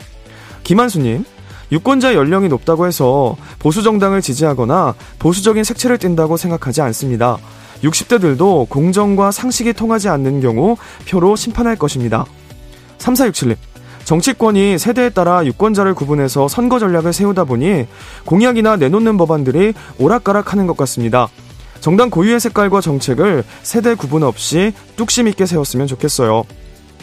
[0.64, 1.24] 김한수님,
[1.72, 7.38] 유권자 연령이 높다고 해서 보수 정당을 지지하거나 보수적인 색채를 띈다고 생각하지 않습니다.
[7.82, 10.76] 60대들도 공정과 상식이 통하지 않는 경우
[11.08, 12.24] 표로 심판할 것입니다.
[12.98, 13.56] 3467님.
[14.04, 17.86] 정치권이 세대에 따라 유권자를 구분해서 선거 전략을 세우다 보니
[18.26, 21.28] 공약이나 내놓는 법안들이 오락가락 하는 것 같습니다.
[21.80, 26.44] 정당 고유의 색깔과 정책을 세대 구분 없이 뚝심 있게 세웠으면 좋겠어요.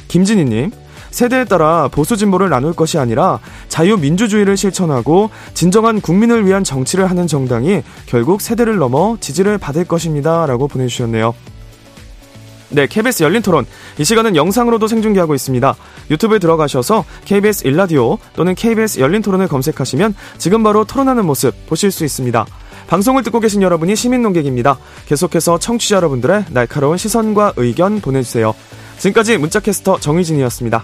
[0.08, 0.72] 김진희님,
[1.12, 7.84] 세대에 따라 보수 진보를 나눌 것이 아니라 자유민주주의를 실천하고 진정한 국민을 위한 정치를 하는 정당이
[8.06, 10.46] 결국 세대를 넘어 지지를 받을 것입니다.
[10.46, 11.36] 라고 보내주셨네요.
[12.74, 13.66] 네, KBS 열린 토론.
[13.98, 15.76] 이 시간은 영상으로도 생중계하고 있습니다.
[16.10, 22.06] 유튜브에 들어가셔서 KBS 일라디오 또는 KBS 열린 토론을 검색하시면 지금 바로 토론하는 모습 보실 수
[22.06, 22.46] 있습니다.
[22.88, 24.78] 방송을 듣고 계신 여러분이 시민 농객입니다.
[25.06, 28.54] 계속해서 청취자 여러분들의 날카로운 시선과 의견 보내주세요.
[28.98, 30.84] 지금까지 문자캐스터 정희진이었습니다.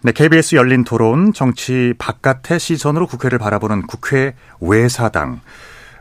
[0.00, 5.40] 네, KBS 열린 토론 정치 바깥의 시선으로 국회를 바라보는 국회 외사당.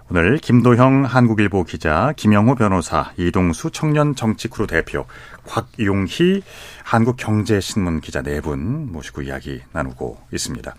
[0.10, 5.06] 오늘 김도형 한국일보 기자, 김영호 변호사, 이동수 청년 정치크루 대표,
[5.48, 6.44] 곽용희
[6.84, 10.76] 한국경제신문 기자 네 분 모시고 이야기 나누고 있습니다.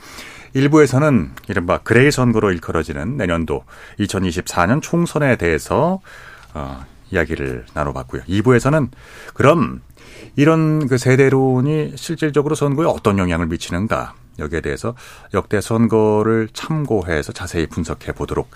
[0.55, 3.65] 일부에서는 이른바 그레이 선거로 일컬어지는 내년도
[3.99, 6.01] 2024년 총선에 대해서
[6.55, 8.23] 어, 이야기를 나눠봤고요.
[8.29, 8.89] 2부에서는
[9.35, 9.83] 그럼
[10.37, 14.95] 이런 그 세대론이 실질적으로 선거에 어떤 영향을 미치는가 여기에 대해서
[15.35, 18.51] 역대 선거를 참고해서 자세히 분석해 보도록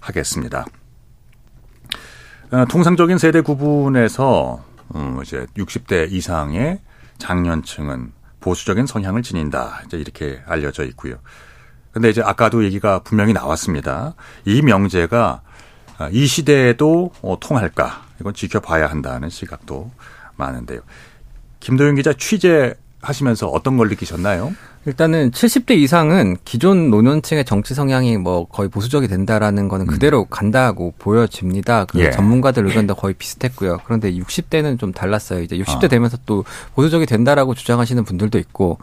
[0.00, 0.64] 하겠습니다.
[2.50, 4.64] 어, 통상적인 세대 구분에서
[4.94, 6.80] 음, 이제 60대 이상의
[7.18, 9.82] 장년층은 보수적인 성향을 지닌다.
[9.86, 11.16] 이제 이렇게 알려져 있고요.
[11.92, 14.14] 근데 이제 아까도 얘기가 분명히 나왔습니다.
[14.44, 15.42] 이 명제가
[15.98, 18.04] 아, 이 시대에도 어, 통할까?
[18.20, 19.90] 이건 지켜봐야 한다는 시각도
[20.38, 20.80] 많은데요.
[21.60, 24.54] 김도윤 기자 취재하시면서 어떤 걸 느끼셨나요?
[24.86, 29.88] 일단은 70대 이상은 기존 노년층의 정치 성향이 뭐 거의 보수적이 된다라는 거는 음.
[29.88, 31.84] 그대로 간다고 보여집니다.
[31.84, 32.10] 그 예.
[32.10, 33.78] 전문가들 의견도 거의 비슷했고요.
[33.84, 35.42] 그런데 60대는 좀 달랐어요.
[35.42, 35.88] 이제 60대 아.
[35.88, 38.78] 되면서 또 보수적이 된다라고 주장하시는 분들도 있고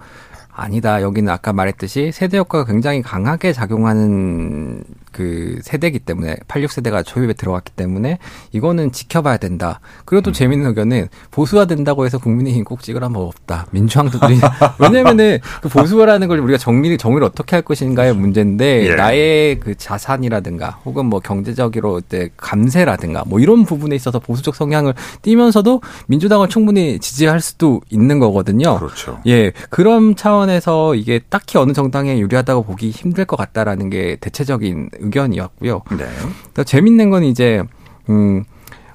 [0.52, 1.02] 아니다.
[1.02, 4.84] 여기는 아까 말했듯이 세대 효과가 굉장히 강하게 작용하는
[5.16, 8.20] 그 세대이기 때문에 86세대가 조입에 들어왔기 때문에
[8.52, 9.80] 이거는 지켜봐야 된다.
[10.04, 10.34] 그리고 또 음.
[10.34, 13.66] 재밌는 의견은 보수화 된다고 해서 국민의힘 꼭 찍으라 뭐 없다.
[13.72, 14.38] 민주당도들이
[14.78, 18.96] 왜냐면은 그 보수화라는 걸 우리가 정리 정리를 어떻게 할 것인가의 문제인데 예.
[18.96, 25.82] 나의 그 자산이라든가 혹은 뭐 경제적으로 이제 감세라든가 뭐 이런 부분에 있어서 보수적 성향을 띠면서도
[26.08, 28.80] 민주당을 충분히 지지할 수도 있는 거거든요.
[28.80, 29.22] 그렇죠.
[29.28, 29.54] 예.
[29.70, 35.82] 그런 차원에서 이게 딱히 어느 정당에 유리하다고 보기 힘들 것 같다라는 게 대체적인 의견이었고요.
[35.98, 36.06] 네.
[36.54, 37.64] 또 재밌는 건 이제
[38.10, 38.44] 음.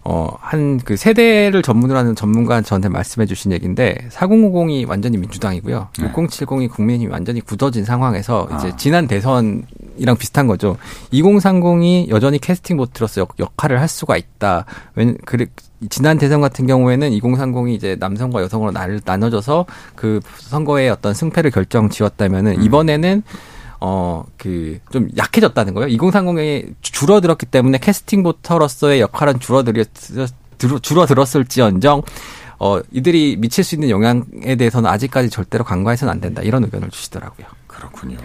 [0.03, 5.89] 어, 한 그 세대를 전문으로 하는 전문가 저한테 말씀해 주신 얘기인데 4050이 완전히 민주당이고요.
[5.99, 6.13] 네.
[6.13, 8.57] 6070이 국민이 완전히 굳어진 상황에서 아.
[8.57, 10.79] 이제 지난 대선이랑 비슷한 거죠.
[11.13, 14.65] 2030이 여전히 캐스팅 보트로서 역, 역할을 할 수가 있다.
[14.95, 15.47] 왜 그래
[15.91, 21.89] 지난 대선 같은 경우에는 2030이 이제 남성과 여성으로 나, 나눠져서 그 선거의 어떤 승패를 결정
[21.91, 22.63] 지었다면은 음.
[22.63, 23.23] 이번에는
[23.81, 25.97] 어, 그, 좀 약해졌다는 거예요.
[25.97, 29.89] 2030이 줄어들었기 때문에 캐스팅 보터로서의 역할은 줄어들었,
[30.83, 32.03] 줄어들었을지언정,
[32.59, 36.43] 어, 이들이 미칠 수 있는 영향에 대해서는 아직까지 절대로 간과해서는 안 된다.
[36.43, 37.47] 이런 의견을 주시더라고요.
[37.67, 38.19] 그렇군요.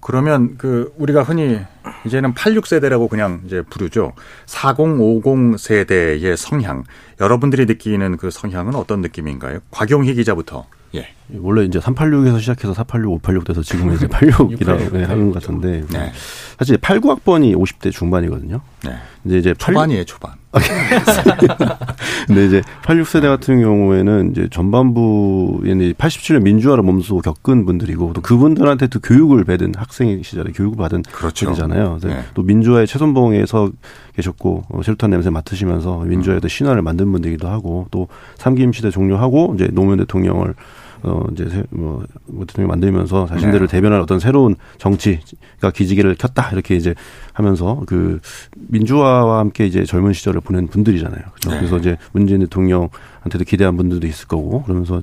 [0.00, 1.58] 그러면 그 우리가 흔히
[2.06, 4.12] 이제는 86세대라고 그냥 이제 부르죠.
[4.46, 6.84] 4050 세대의 성향.
[7.20, 9.58] 여러분들이 느끼는 그 성향은 어떤 느낌인가요?
[9.72, 10.64] 곽용희 기자부터.
[10.96, 11.08] 예.
[11.38, 16.12] 원래 이제 386에서 시작해서 486, 586 돼서 지금은 이제 86이라고 하는 것 같은데 네.
[16.56, 18.60] 사실 89학번이 50대 중반이거든요.
[18.84, 18.92] 네.
[19.22, 20.34] 근데 이제 초반이에요, 초반.
[22.26, 29.00] 근데 이제 86세대 같은 경우에는 이제 전반부에는 87년 민주화를 몸소 겪은 분들이고 또 그분들한테 또
[29.00, 31.46] 교육을 받은 학생 시절에 교육을 받은 그렇죠.
[31.46, 31.98] 분이잖아요.
[32.04, 32.22] 네.
[32.34, 33.72] 또 민주화의 최선봉에서
[34.14, 39.54] 계셨고 어, 체류탄 냄새 맡으시면서 민주화에 도 신화를 만든 분들이기도 하고 또 삼김 시대 종료하고
[39.56, 40.54] 이제 노무현 대통령을
[41.02, 43.70] 어 이제 세- 뭐, 뭐 대통령 만들면서 자신들을 네.
[43.76, 46.94] 대변할 어떤 새로운 정치가 기지개를 켰다 이렇게 이제
[47.32, 48.20] 하면서 그
[48.68, 51.20] 민주화와 함께 이제 젊은 시절을 보낸 분들이잖아요.
[51.34, 51.50] 그렇죠?
[51.50, 51.56] 네.
[51.58, 55.02] 그래서 이제 문재인 대통령한테도 기대한 분들도 있을 거고 그러면서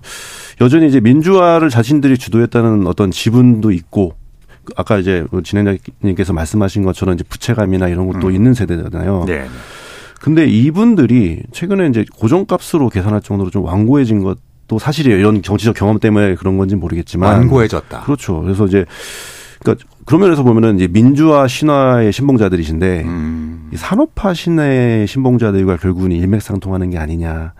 [0.61, 4.15] 여전히 이제 민주화를 자신들이 주도했다는 어떤 지분도 있고
[4.75, 9.25] 아까 이제 그 진행자님께서 말씀하신 것처럼 이제 부채감이나 이런 것도 있는 세대잖아요.
[9.27, 9.45] 네.
[10.21, 14.37] 근데 이분들이 최근에 이제 고정값으로 계산할 정도로 좀 완고해진 것
[14.73, 15.17] 도 사실이에요.
[15.19, 18.01] 이런 정치적 경험 때문에 그런 건지 모르겠지만 완고해졌다.
[18.01, 18.41] 그렇죠.
[18.41, 18.85] 그래서 이제
[19.61, 23.69] 그러니까 그런 면에서 보면은 이제 민주화 신화의 신봉자들이신데 음.
[23.73, 27.53] 이 산업화 신화의 신봉자들과 결국은 일맥상통하는 게 아니냐.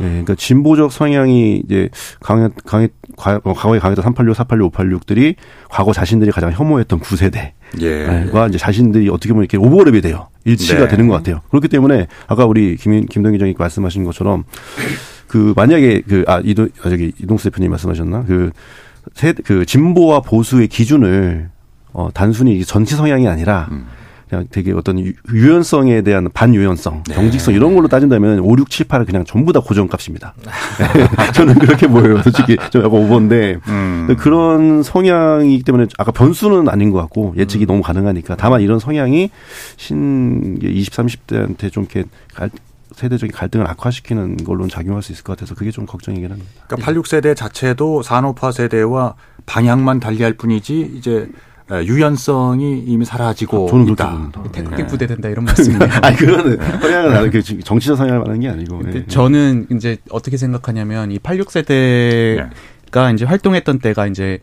[0.00, 1.90] 예, 그러니까 진보적 성향이 이제
[2.20, 5.34] 강해 강해 과- 어, 과거에 강했던 386, 486, 586들이
[5.68, 7.52] 과거 자신들이 가장 혐오했던 9세대.
[7.82, 8.28] 예.
[8.32, 10.28] 과 이제 자신들이 어떻게 보면 이렇게 오버랩이 돼요.
[10.44, 10.88] 일치가 네.
[10.88, 11.40] 되는 것 같아요.
[11.50, 14.44] 그렇기 때문에 아까 우리 김, 김동 기자님 말씀하신 것처럼
[15.28, 18.24] 그 만약에 그, 아, 이동, 아, 저기 이동수 대표님 말씀하셨나?
[18.26, 18.50] 그,
[19.14, 21.50] 세, 그 진보와 보수의 기준을
[21.92, 23.86] 어, 단순히 전치 성향이 아니라 음.
[24.28, 27.14] 그냥 되게 어떤 유- 유연성에 대한 반유연성, 네.
[27.14, 30.34] 경직성 이런 걸로 따진다면 5, 6, 7, 8은 그냥 전부 다 고정값입니다.
[31.32, 32.20] 저는 그렇게 보여요.
[32.22, 34.16] 솔직히 좀 약간 오버인데 음.
[34.18, 39.30] 그런 성향이기 때문에 아까 변수는 아닌 것 같고 예측이 너무 가능하니까 다만 이런 성향이
[39.78, 42.04] 신 20, 30대한테 좀 이렇게
[42.34, 42.50] 갈,
[42.98, 46.50] 세대적인 갈등을 악화시키는 걸로는 작용할 수 있을 것 같아서 그게 좀 걱정이긴 합니다.
[46.66, 49.14] 그러니까 86세대 자체도 산업화 세대와
[49.46, 51.28] 방향만 달리할 뿐이지 이제
[51.70, 54.30] 에, 유연성이 이미 사라지고 저는 그렇게 있다.
[54.32, 54.50] 봅니다.
[54.50, 55.80] 태극기 부대 된다 이런 말씀이에요.
[56.02, 58.78] 아니 그거는 아니 그 정치적 성향을 말하는 게 아니고.
[58.78, 59.06] 근데 예.
[59.06, 64.40] 저는 이제 어떻게 생각하냐면 이 86세대가 이제 활동했던 때가 이제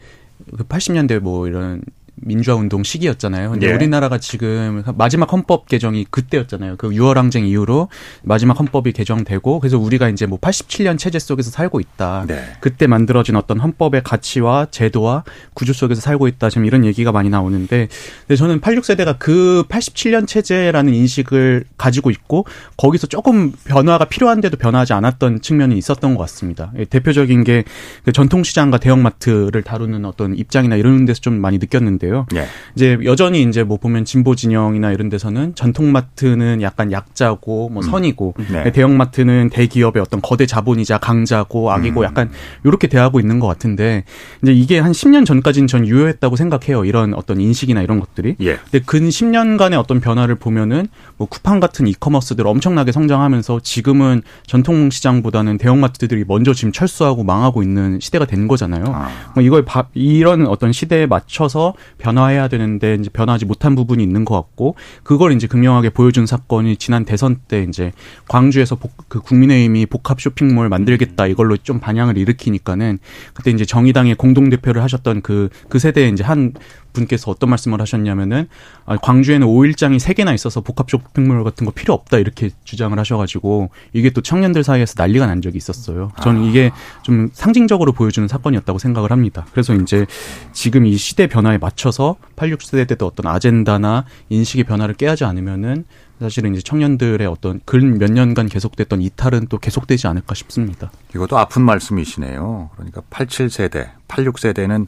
[0.56, 1.82] 그 80년대 뭐 이런
[2.26, 3.52] 민주화 운동 시기였잖아요.
[3.52, 3.74] 근데 예.
[3.74, 6.76] 우리나라가 지금 마지막 헌법 개정이 그때였잖아요.
[6.78, 7.90] 그 6월 항쟁 이후로
[8.24, 12.26] 마지막 헌법이 개정되고 그래서 우리가 이제 뭐 87년 체제 속에서 살고 있다.
[12.28, 12.44] 네.
[12.60, 15.24] 그때 만들어진 어떤 헌법의 가치와 제도와
[15.54, 16.50] 구조 속에서 살고 있다.
[16.50, 17.88] 지금 이런 얘기가 많이 나오는데
[18.22, 22.46] 근데 저는 86세대가 그 87년 체제라는 인식을 가지고 있고
[22.78, 26.72] 거기서 조금 변화가 필요한데도 변화하지 않았던 측면이 있었던 것 같습니다.
[26.78, 32.15] 예, 대표적인 게그 전통시장과 대형마트를 다루는 어떤 입장이나 이런 데서 좀 많이 느꼈는데요.
[32.36, 32.46] 예.
[32.76, 38.72] 이제 여전히 이제 뭐 보면 진보 진영이나 이런 데서는 전통마트는 약간 약자고 뭐 선이고 네.
[38.72, 42.06] 대형마트는 대기업의 어떤 거대 자본이자 강자고 악이고 음.
[42.06, 42.32] 약간
[42.64, 44.04] 이렇게 대하고 있는 것 같은데
[44.42, 46.86] 이제 이게 한 10년 전까지는 전 유효했다고 생각해요.
[46.86, 48.36] 이런 어떤 인식이나 이런 것들이.
[48.42, 48.56] 예.
[48.56, 50.88] 근데 근 10년간의 어떤 변화를 보면은
[51.18, 58.00] 뭐 쿠팡 같은 이커머스들 엄청나게 성장하면서 지금은 전통 시장보다는 대형마트들이 먼저 지금 철수하고 망하고 있는
[58.00, 58.86] 시대가 된 거잖아요.
[58.88, 59.10] 아.
[59.34, 61.74] 뭐 이걸 바, 이런 어떤 시대에 맞춰서
[62.06, 67.04] 변화해야 되는데 이제 변화하지 못한 부분이 있는 것 같고 그걸 이제 극명하게 보여준 사건이 지난
[67.04, 67.92] 대선 때 이제
[68.28, 73.00] 광주에서 복, 그 국민의힘이 복합 쇼핑몰 만들겠다 이걸로 좀 반향을 일으키니까는
[73.34, 76.54] 그때 이제 정의당의 공동 대표를 하셨던 그그 세대에 이제 한
[76.96, 78.48] 분께서 어떤 말씀을 하셨냐면은
[78.86, 83.70] 아, 광주에는 5일장이 세 개나 있어서 복합 쇼핑몰 같은 거 필요 없다 이렇게 주장을 하셔가지고
[83.94, 86.12] 이게 또 청년들 사이에서 난리가 난 적이 있었어요.
[86.24, 86.72] 저는 이게
[87.04, 89.46] 좀 상징적으로 보여주는 사건이었다고 생각을 합니다.
[89.52, 90.06] 그래서 이제
[90.54, 91.95] 지금 이 시대 변화에 맞춰서
[92.36, 95.86] 86세대 때도 어떤 아젠다나 인식의 변화를 깨하지 않으면은
[96.20, 100.92] 사실은 이제 청년들의 어떤 근 몇 년간 계속됐던 이탈은 또 계속되지 않을까 싶습니다.
[101.14, 102.70] 이것도 아픈 말씀이시네요.
[102.76, 104.88] 그러니까 87세대, 86세대는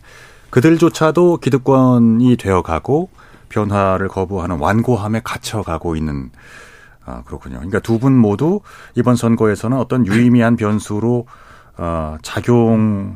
[0.50, 3.10] 그들조차도 기득권이 되어가고
[3.50, 6.32] 변화를 거부하는 완고함에 갇혀가고 있는
[7.06, 7.56] 아, 그렇군요.
[7.58, 8.60] 그러니까 두 분 모두
[8.96, 11.26] 이번 선거에서는 어떤 유의미한 변수로
[11.78, 13.16] 어, 작용하는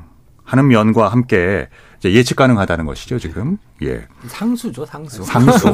[0.70, 1.68] 면과 함께
[2.10, 3.58] 예측 가능하다는 것이죠, 지금.
[3.84, 4.08] 예.
[4.28, 5.24] 상수죠, 상수.
[5.24, 5.72] 상수.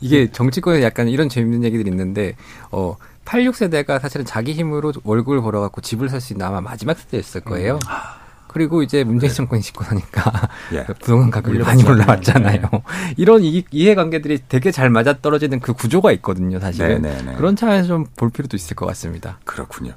[0.00, 2.36] 이게 정치권에 약간 이런 재밌는 얘기들이 있는데,
[2.70, 7.74] 어, 86세대가 사실은 자기 힘으로 월급을 벌어갖고 집을 살 수 있는 아마 마지막 세대였을 거예요.
[7.74, 8.24] 음.
[8.46, 9.34] 그리고 이제 문재인 네.
[9.34, 10.84] 정권이 짓고 나니까 예.
[11.00, 12.60] 부동산 가격이 많이 올라왔잖아요.
[12.60, 12.82] 네.
[13.16, 17.02] 이런 이, 해관계들이 되게 잘 맞아떨어지는 그 구조가 있거든요, 사실은.
[17.02, 17.22] 네네네.
[17.22, 17.36] 네, 네.
[17.36, 19.38] 그런 차원에서 좀 볼 필요도 있을 것 같습니다.
[19.44, 19.92] 그렇군요.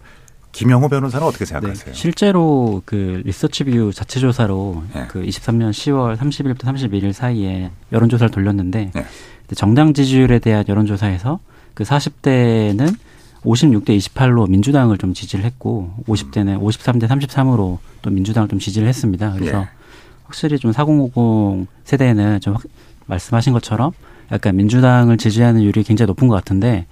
[0.57, 1.85] 김영호 변호사는 어떻게 생각하세요?
[1.85, 5.05] 네, 실제로 그 리서치뷰 자체 조사로 네.
[5.07, 9.05] 그 23년 10월 30일부터 31일 사이에 여론조사를 돌렸는데 네.
[9.53, 11.39] 정당 지지율에 대한 여론조사에서
[11.75, 12.95] 그 40대는
[13.43, 19.33] 56대 28로 민주당을 좀 지지를 했고 50대는 53대 33으로 또 민주당을 좀 지지를 했습니다.
[19.33, 19.67] 그래서 예.
[20.25, 22.55] 확실히 좀 4050 세대는 좀
[23.05, 23.91] 말씀하신 것처럼
[24.31, 26.87] 약간 민주당을 지지하는 율이 굉장히 높은 것 같은데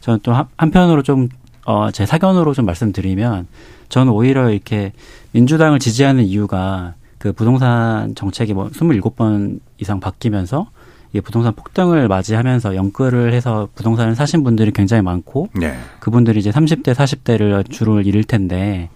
[0.00, 1.30] 저는 또 한편으로 좀
[1.66, 3.48] 어, 제 사견으로 좀 말씀드리면
[3.88, 4.92] 저는 오히려 이렇게
[5.32, 10.68] 민주당을 지지하는 이유가 그 부동산 정책이 뭐 27번 이상 바뀌면서
[11.10, 15.74] 이게 부동산 폭등을 맞이하면서 연끌을 해서 부동산을 사신 분들이 굉장히 많고 네.
[15.98, 18.88] 그분들이 이제 30대 40대를 주로 잃을 텐데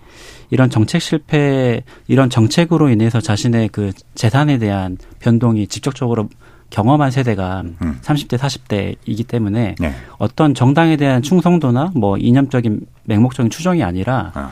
[0.50, 6.28] 이런 정책 실패 이런 정책으로 인해서 자신의 그 재산에 대한 변동이 직접적으로
[6.70, 7.98] 경험한 세대가 음.
[8.02, 9.94] 30대 40대이기 때문에 네.
[10.18, 14.50] 어떤 정당에 대한 충성도나 뭐 이념적인 맹목적인 추정이 아니라 아.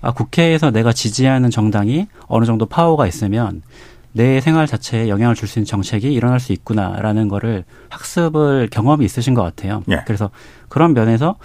[0.00, 3.62] 아, 국회에서 내가 지지하는 정당이 어느 정도 파워가 있으면
[4.12, 9.34] 내 생활 자체에 영향을 줄 수 있는 정책이 일어날 수 있구나라는 거를 학습을 경험이 있으신
[9.34, 9.82] 것 같아요.
[9.90, 10.02] 예.
[10.06, 10.30] 그래서
[10.68, 11.36] 그런 면에서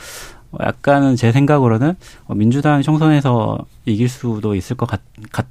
[0.60, 1.96] 약간은 제 생각으로는
[2.30, 5.02] 민주당 총선에서 이길 수도 있을 것 같,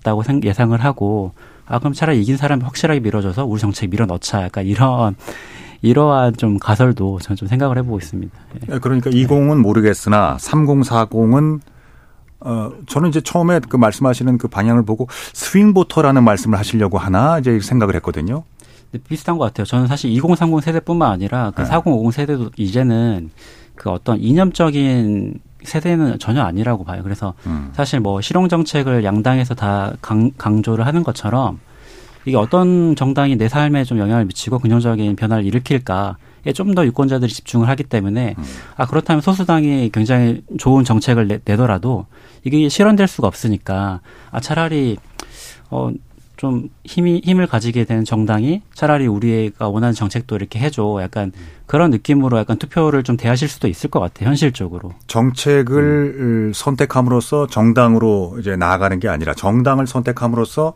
[0.03, 1.33] 다고 예상을 하고
[1.71, 5.15] 아 그럼 차라리 이긴 사람이 확실하게 밀어줘서 우리 정책 밀어넣자 약간 이런
[5.83, 8.39] 이러한 좀 가설도 저는 좀 생각을 해보고 있습니다.
[8.73, 8.79] 예.
[8.81, 11.61] 그러니까 20은 모르겠으나 3040은
[12.41, 17.95] 어, 저는 이제 처음에 그 말씀하시는 그 방향을 보고 스윙보터라는 말씀을 하시려고 하나 이제 생각을
[17.97, 18.43] 했거든요.
[18.91, 19.65] 네, 비슷한 것 같아요.
[19.65, 21.69] 저는 사실 2030 세대뿐만 아니라 그 네.
[21.69, 23.31] 4050 세대도 이제는
[23.77, 27.03] 그 어떤 이념적인 세대는 전혀 아니라고 봐요.
[27.03, 27.71] 그래서 음.
[27.75, 31.61] 사실 뭐 실용 정책을 양당에서 다 강, 강조를 하는 것처럼
[32.25, 36.17] 이게 어떤 정당이 내 삶에 좀 영향을 미치고 긍정적인 변화를 일으킬까
[36.55, 38.45] 좀더 유권자들이 집중을 하기 때문에 음.
[38.77, 42.07] 아 그렇다면 소수당이 굉장히 좋은 정책을 내, 내더라도
[42.45, 44.01] 이게 실현될 수가 없으니까
[44.31, 44.97] 아 차라리
[45.71, 45.91] 어
[46.41, 51.33] 좀 힘이 힘을 가지게 되는 정당이 차라리 우리가 원하는 정책도 이렇게 해줘 약간
[51.67, 56.53] 그런 느낌으로 약간 투표를 좀 대하실 수도 있을 것 같아요 현실적으로 정책을 음.
[56.55, 60.73] 선택함으로써 정당으로 이제 나아가는 게 아니라 정당을 선택함으로써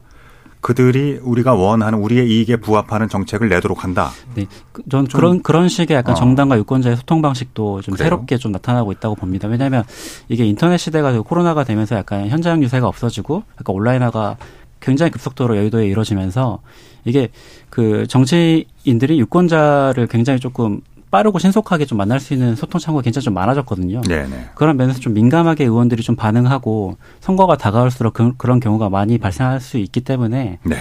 [0.61, 4.11] 그들이 우리가 원하는 우리의 이익에 부합하는 정책을 내도록 한다.
[4.35, 6.15] 네, 그, 전 그런 그런 식의 약간 어.
[6.15, 8.07] 정당과 유권자의 소통 방식도 좀 그래요?
[8.07, 9.47] 새롭게 좀 나타나고 있다고 봅니다.
[9.47, 9.85] 왜냐하면
[10.31, 14.39] 이게 인터넷 시대가 코로나가 되면서 약간 현장 유세가 없어지고 약간 온라인화가
[14.85, 16.61] 굉장히 급속도로 여의도에 이루어지면서
[17.05, 17.31] 이게
[17.71, 20.81] 그 정치인들이 유권자를 굉장히 조금
[21.11, 24.01] 빠르고 신속하게 좀 만날 수 있는 소통 창구가 굉장히 좀 많아졌거든요.
[24.03, 24.51] 네네.
[24.57, 29.79] 그런 면에서 좀 민감하게 의원들이 좀 반응하고 선거가 다가올수록 그, 런 경우가 많이 발생할 수
[29.79, 30.77] 있기 때문에 네.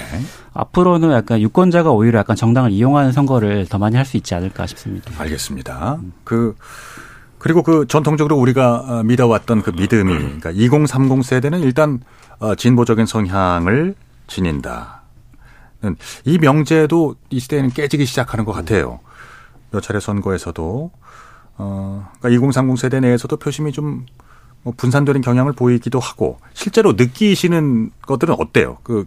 [0.54, 5.12] 앞으로는 약간 유권자가 오히려 약간 정당을 이용하는 선거를 더 많이 할 수 있지 않을까 싶습니다.
[5.18, 6.00] 알겠습니다.
[6.02, 6.14] 음.
[6.24, 6.56] 그
[7.44, 12.00] 그리고 그 전통적으로 우리가 어, 믿어왔던 그 믿음이 그러니까 2030 세대는 일단
[12.40, 13.96] 어, 진보적인 성향을
[14.28, 15.02] 지닌다.
[16.24, 19.02] 이 명제도 이 시대에는 깨지기 시작하는 것 같아요.
[19.72, 20.92] 몇 차례 선거에서도
[21.58, 28.78] 어 그러니까 2030 세대 내에서도 표심이 좀뭐 분산되는 경향을 보이기도 하고 실제로 느끼시는 것들은 어때요?
[28.84, 29.06] 그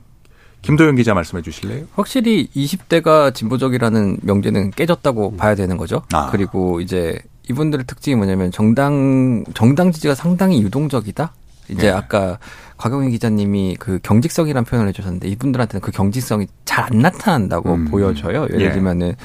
[0.60, 1.86] 김도영 기자 말씀해 주실래요?
[1.94, 5.36] 확실히 20대가 진보적이라는 명제는 깨졌다고 음.
[5.38, 6.02] 봐야 되는 거죠.
[6.12, 6.28] 아.
[6.30, 7.18] 그리고 이제
[7.48, 11.32] 이분들의 특징이 뭐냐면 정당 정당 지지가 상당히 유동적이다.
[11.68, 11.88] 이제 네.
[11.90, 12.38] 아까
[12.76, 17.84] 곽영희 기자님이 그 경직성이라는 표현을 해주셨는데 이분들한테는 그 경직성이 잘 안 나타난다고 음.
[17.86, 18.44] 보여져요.
[18.44, 18.72] 예를 예.
[18.72, 19.16] 들면은 예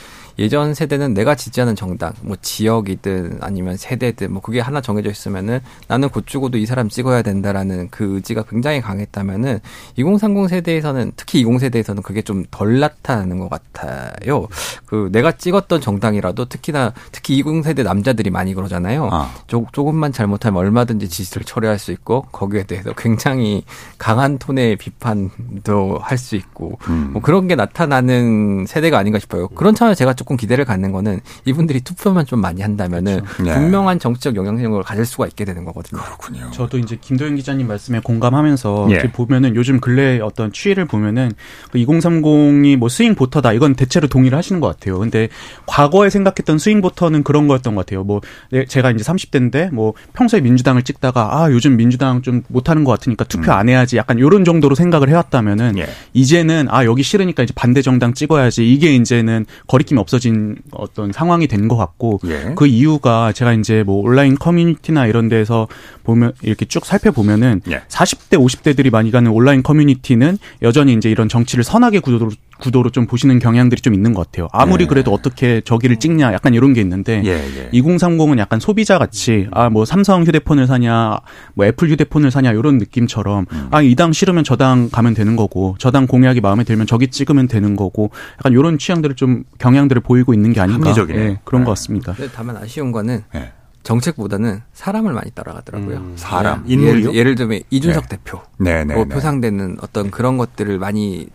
[0.49, 6.09] 전 세대는 내가 지지하는 정당, 뭐 지역이든 아니면 세대든 뭐 그게 하나 정해져 있으면은 나는
[6.09, 9.59] 곧 죽어도 이 사람 찍어야 된다라는 그 의지가 굉장히 강했다면은
[9.97, 14.47] 2030 세대에서는 특히 20 세대에서는 그게 좀 덜 나타나는 것 같아요.
[14.85, 19.09] 그 내가 찍었던 정당이라도 특히나 특히 20 세대 남자들이 많이 그러잖아요.
[19.11, 19.31] 아.
[19.47, 23.63] 조, 조금만 잘못하면 얼마든지 지지를 철회할 수 있고 거기에 대해서 굉장히
[23.97, 27.09] 강한 톤의 비판도 할 수 있고 음.
[27.13, 29.49] 뭐 그런 게 나타나는 세대가 아닌가 싶어요.
[29.49, 33.43] 그런 차원에서 제가 조금 조금 기대를 갖는 거는 이분들이 투표만 좀 많이 한다면은 그렇죠.
[33.43, 33.53] 네.
[33.53, 36.01] 분명한 정치적 영향력을 가질 수가 있게 되는 거거든요.
[36.01, 36.51] 그렇군요.
[36.51, 38.93] 저도 이제 김도현 기자님 말씀에 공감하면서 예.
[38.93, 41.31] 이렇게 보면은 요즘 근래 어떤 추이를 보면은
[41.71, 44.99] 그 2030이 뭐 스윙 보터다 이건 대체로 동의를 하시는 것 같아요.
[44.99, 45.27] 근데
[45.65, 48.03] 과거에 생각했던 스윙 보터는 그런 거였던 것 같아요.
[48.03, 48.21] 뭐
[48.51, 53.25] 네, 제가 이제 30대인데 뭐 평소에 민주당을 찍다가 아 요즘 민주당 좀 못하는 것 같으니까
[53.25, 55.87] 투표 안 해야지 약간 요런 정도로 생각을 해왔다면은 예.
[56.13, 61.47] 이제는 아 여기 싫으니까 이제 반대 정당 찍어야지 이게 이제는 거리낌이 없 어진 어떤 상황이
[61.47, 62.53] 된 것 같고 예.
[62.55, 65.67] 그 이유가 제가 이제 뭐 온라인 커뮤니티나 이런 데서
[66.03, 67.81] 보면 이렇게 쭉 살펴보면은 예.
[67.87, 72.31] 40대 50대들이 많이 가는 온라인 커뮤니티는 여전히 이제 이런 정치를 선하게 구도로
[72.61, 74.47] 구도로 좀 보시는 경향들이 좀 있는 것 같아요.
[74.53, 74.87] 아무리 예.
[74.87, 77.69] 그래도 어떻게 저기를 찍냐 약간 이런 게 있는데 예, 예.
[77.73, 81.19] 2030은 약간 소비자 같이 아 뭐 삼성 휴대폰을 사냐
[81.55, 83.67] 뭐 애플 휴대폰을 사냐 이런 느낌처럼 음.
[83.71, 87.47] 아이 당 싫으면 저 당 가면 되는 거고 저 당 공약이 마음에 들면 저기 찍으면
[87.47, 91.29] 되는 거고 약간 이런 취향들을 좀 경향들을 보이고 있는 게 아닌가 합리적이네요.
[91.31, 91.65] 예, 그런 네.
[91.65, 92.15] 것 같습니다.
[92.35, 93.51] 다만 아쉬운 거는 예.
[93.83, 96.11] 정책보다는 사람을 많이 따라가더라고요.
[96.15, 96.95] 사람, 예, 인물이요?
[97.09, 98.93] 예를, 예를 들면 이준석 대표, 네, 네.
[98.93, 99.09] 뭐 네.
[99.15, 101.27] 표상되는 어떤 그런 것들을 많이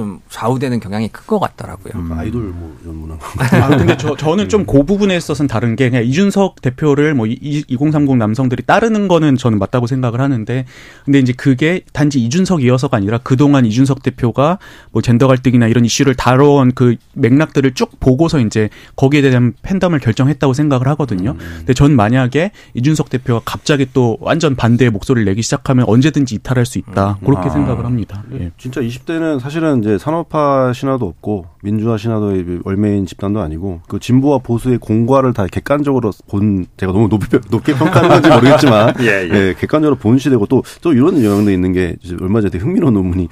[0.00, 1.92] 좀 좌우되는 경향이 큰것 같더라고요.
[1.94, 2.10] 음.
[2.12, 3.14] 아이돌 뭐 이런 문화.
[3.16, 7.36] 아, 근데 저, 저는 좀 그 부분에 있어서는 다른 게 그냥 이준석 대표를 뭐 이-
[7.42, 10.64] 이- 2030 남성들이 따르는 거는 저는 맞다고 생각을 하는데
[11.04, 14.58] 근데 이제 그게 단지 이준석이어서가 아니라 그동안 이준석 대표가
[14.92, 20.52] 뭐 젠더 갈등이나 이런 이슈를 다뤄온 그 맥락들을 쭉 보고서 이제 거기에 대한 팬덤을 결정했다고
[20.54, 21.34] 생각을 하거든요.
[21.58, 26.78] 근데 전 만약에 이준석 대표가 갑자기 또 완전 반대의 목소리를 내기 시작하면 언제든지 이탈할 수
[26.78, 27.18] 있다.
[27.24, 27.50] 그렇게 아.
[27.50, 28.22] 생각을 합니다.
[28.38, 28.50] 예.
[28.56, 34.78] 진짜 20대는 사실은 이제 산업화 신화도 없고 민주화 신화도의 얼매인 집단도 아니고 그 진보와 보수의
[34.78, 39.54] 공과를 다 객관적으로 본 제가 너무 높이, 평- 높게 평가하는 건지 모르겠지만 예, 예.
[39.58, 43.28] 객관적으로 본 시대고 또 또 이런 영향도 있는 게 이제 얼마 전에 흥미로운 논문이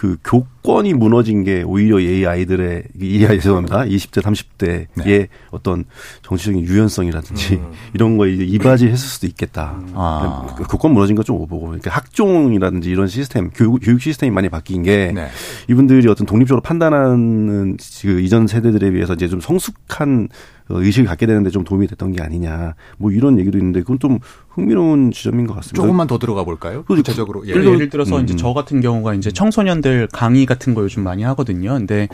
[0.00, 3.82] 그 교권이 무너진 게 오히려 이 아이들의 이 아이 죄송합니다.
[3.82, 5.28] 20대 30대의 네.
[5.50, 5.84] 어떤
[6.22, 7.72] 정치적인 유연성이라든지 음.
[7.92, 9.78] 이런 거에 이바지했을 수도 있겠다.
[9.92, 10.54] 아.
[10.56, 15.12] 그 교권 무너진 거좀 보고 그러니까 학종이라든지 이런 시스템 교육, 교육 시스템이 많이 바뀐 게
[15.14, 15.28] 네.
[15.68, 21.50] 이분들이 어떤 독립적으로 판단하는 그 이전 세대들에 비해서 이제 좀 성숙한 어, 의식을 갖게 되는데
[21.50, 24.18] 좀 도움이 됐던 게 아니냐 뭐 이런 얘기도 있는데 그건 좀
[24.48, 25.82] 흥미로운 지점인 것 같습니다.
[25.82, 26.84] 조금만 더 들어가 볼까요?
[26.84, 27.46] 구체적으로.
[27.46, 27.50] 예.
[27.50, 28.24] 예를, 예를 들어서 음.
[28.24, 31.74] 이제 저 같은 경우가 이제 청소년들 강의 같은 거 요즘 많이 하거든요.
[31.74, 32.08] 근데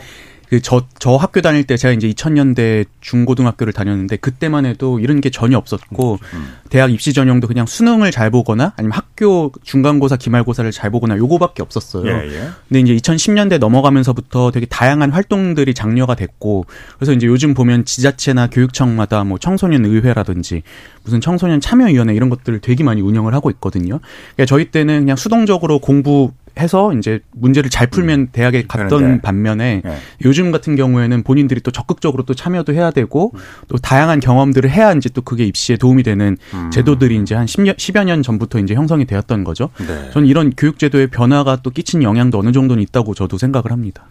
[0.49, 5.29] 그 저 저 학교 다닐 때 제가 이제 2000년대 중고등학교를 다녔는데 그때만 해도 이런 게
[5.29, 6.53] 전혀 없었고 음.
[6.69, 12.07] 대학 입시 전형도 그냥 수능을 잘 보거나 아니면 학교 중간고사 기말고사를 잘 보거나 요거밖에 없었어요.
[12.07, 12.49] 예, 예.
[12.67, 16.65] 근데 이제 2010년대 넘어가면서부터 되게 다양한 활동들이 장려가 됐고
[16.97, 20.63] 그래서 이제 요즘 보면 지자체나 교육청마다 뭐 청소년 의회라든지
[21.03, 23.99] 무슨 청소년 참여위원회 이런 것들을 되게 많이 운영을 하고 있거든요.
[24.35, 29.21] 그러니까 저희 때는 그냥 수동적으로 공부 해서 이제 문제를 잘 풀면 대학에 갔던 그런데.
[29.21, 29.97] 반면에 예.
[30.25, 33.33] 요즘 같은 경우에는 본인들이 또 적극적으로 또 참여도 해야 되고
[33.67, 36.71] 또 다양한 경험들을 해야 이제 또 그게 입시에 도움이 되는 음.
[36.71, 39.69] 제도들이 이제 한 10년, 10여 년 전부터 이제 형성이 되었던 거죠.
[39.79, 40.09] 네.
[40.11, 44.05] 저는 이런 교육제도의 변화가 또 끼친 영향도 어느 정도는 있다고 저도 생각을 합니다.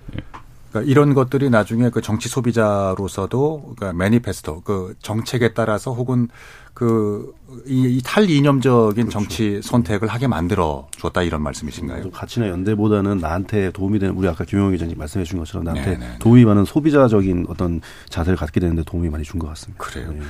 [0.77, 6.29] 그러니까 이런 것들이 나중에 그 정치 소비자로서도 그러니까 매니페스토 그 정책에 따라서 혹은
[6.75, 12.03] 그이 탈이념적인 정치 선택을 하게 만들어 줬다 이런 말씀이신가요?
[12.03, 15.97] 좀 가치나 연대보다는 나한테 도움이 되는 우리 아까 김용희 기자님 말씀해 주신 것처럼 나한테 네,
[15.97, 16.19] 네, 네.
[16.19, 19.83] 도움이 많은 소비자적인 어떤 자세를 갖게 되는데 도움이 많이 준 것 같습니다.
[19.83, 20.13] 그래요.
[20.13, 20.21] 네.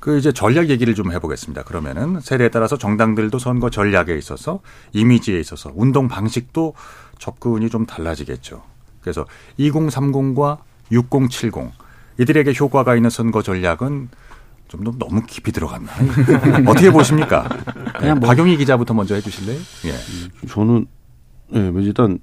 [0.00, 1.62] 그 이제 전략 얘기를 좀 해보겠습니다.
[1.64, 4.60] 그러면은 세대에 따라서 정당들도 선거 전략에 있어서
[4.92, 6.74] 이미지에 있어서 운동 방식도
[7.18, 8.62] 접근이 좀 달라지겠죠.
[9.06, 9.24] 그래서
[9.60, 10.58] 2030과
[10.90, 11.70] 6070
[12.18, 14.08] 이들에게 효과가 있는 선거 전략은
[14.66, 15.92] 좀 너무- 너무 깊이 들어갔나?
[16.66, 17.48] 어떻게 보십니까?
[17.98, 19.58] 그냥 뭐- 박용희 기자부터 먼저 해주실래요?
[19.84, 20.46] 예.
[20.48, 20.86] 저는
[21.54, 22.18] 예, 뭐 일단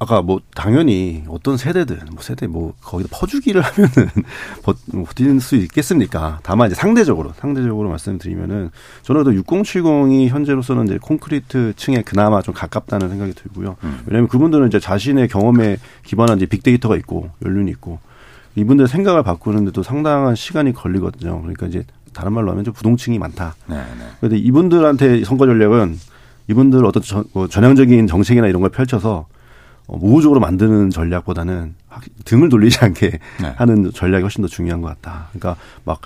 [0.00, 3.92] 아까 뭐 당연히 어떤 세대든 뭐 세대 뭐 거기다 퍼주기를 하면은
[4.62, 6.40] 버- 뭐 버틸 수 있겠습니까?
[6.42, 8.70] 다만 이제 상대적으로 상대적으로 말씀드리면은
[9.02, 13.76] 저는 또 6070이 현재로서는 이제 콘크리트 층에 그나마 좀 가깝다는 생각이 들고요.
[14.06, 18.00] 왜냐하면 그분들은 이제 자신의 경험에 기반한 이제 빅데이터가 있고 연륜이 있고
[18.56, 21.40] 이분들 생각을 바꾸는데도 상당한 시간이 걸리거든요.
[21.40, 23.54] 그러니까 이제 다른 말로 하면 좀 부동층이 많다.
[23.66, 23.82] 네, 네.
[24.20, 25.98] 근데 이분들한테 선거 전략은
[26.48, 29.26] 이분들 어떤 전, 뭐 전향적인 정책이나 이런 걸 펼쳐서 어,
[29.86, 33.10] 모호적으로 만드는 전략보다는 확- 등을 돌리지 않게
[33.42, 33.52] 네.
[33.56, 35.28] 하는 전략이 훨씬 더 중요한 것 같다.
[35.32, 36.00] 그러니까 막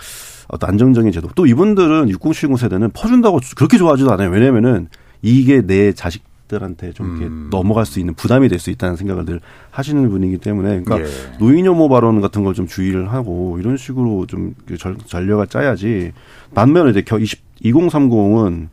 [0.49, 1.29] 어떤 안정적인 제도.
[1.35, 4.31] 또 이분들은 6070 세대는 퍼준다고 그렇게 좋아하지도 않아요.
[4.31, 4.89] 왜냐면은
[5.23, 7.49] 이게 내 자식 들한테 좀 이렇게 음.
[7.51, 9.39] 넘어갈 수 있는 부담이 될 수 있다는 생각을 늘
[9.71, 11.37] 하시는 분이기 때문에 그러니까 예.
[11.39, 16.13] 노인 혐오 발언 같은 걸 좀 주의를 하고 이런 식으로 좀그 전- 전략을 짜야지
[16.55, 18.69] 반면에 이제 겨 20, 2030은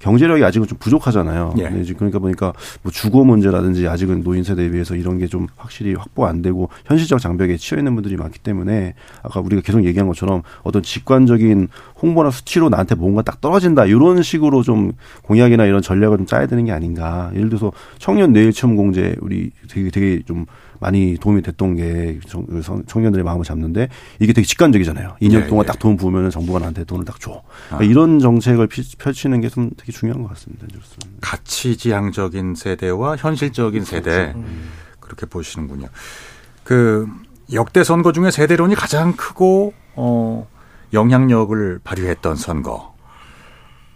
[0.00, 1.54] 경제력이 아직은 좀 부족하잖아요.
[1.58, 1.68] 예.
[1.68, 6.26] 네, 그러니까 보니까 뭐 주거 문제라든지 아직은 노인 세대에 비해서 이런 게 좀 확실히 확보
[6.26, 10.82] 안 되고 현실적 장벽에 치여 있는 분들이 많기 때문에 아까 우리가 계속 얘기한 것처럼 어떤
[10.82, 11.68] 직관적인
[12.02, 14.92] 홍보나 수치로 나한테 뭔가 딱 떨어진다 이런 식으로 좀
[15.22, 17.30] 공약이나 이런 전략을 좀 짜야 되는 게 아닌가.
[17.36, 20.46] 예를 들어서 청년 내일 체험 공제 우리 되게 되게 좀
[20.80, 22.18] 많이 도움이 됐던 게
[22.86, 25.16] 청년들의 마음을 잡는데 이게 되게 직관적이잖아요.
[25.20, 25.66] 2년 예, 동안 예.
[25.68, 27.42] 딱돈 부으면 정부가 나한테 돈을 딱 줘.
[27.70, 27.76] 아.
[27.76, 30.66] 그러니까 이런 정책을 피- 펼치는 게 좀 되게 중요한 것 같습니다.
[31.20, 34.44] 가치지향적인 세대와 현실적인 세대 그렇죠.
[35.00, 35.88] 그렇게 보시는군요.
[36.64, 37.06] 그
[37.52, 40.48] 역대 선거 중에 세대론이 가장 크고 어
[40.92, 42.94] 영향력을 발휘했던 선거.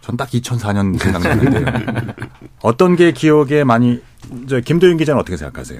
[0.01, 1.65] 전 딱 2004년 생각나는데요.
[2.61, 4.01] 어떤 게 기억에 많이
[4.47, 5.79] 저 김도윤 기자는 어떻게 생각하세요?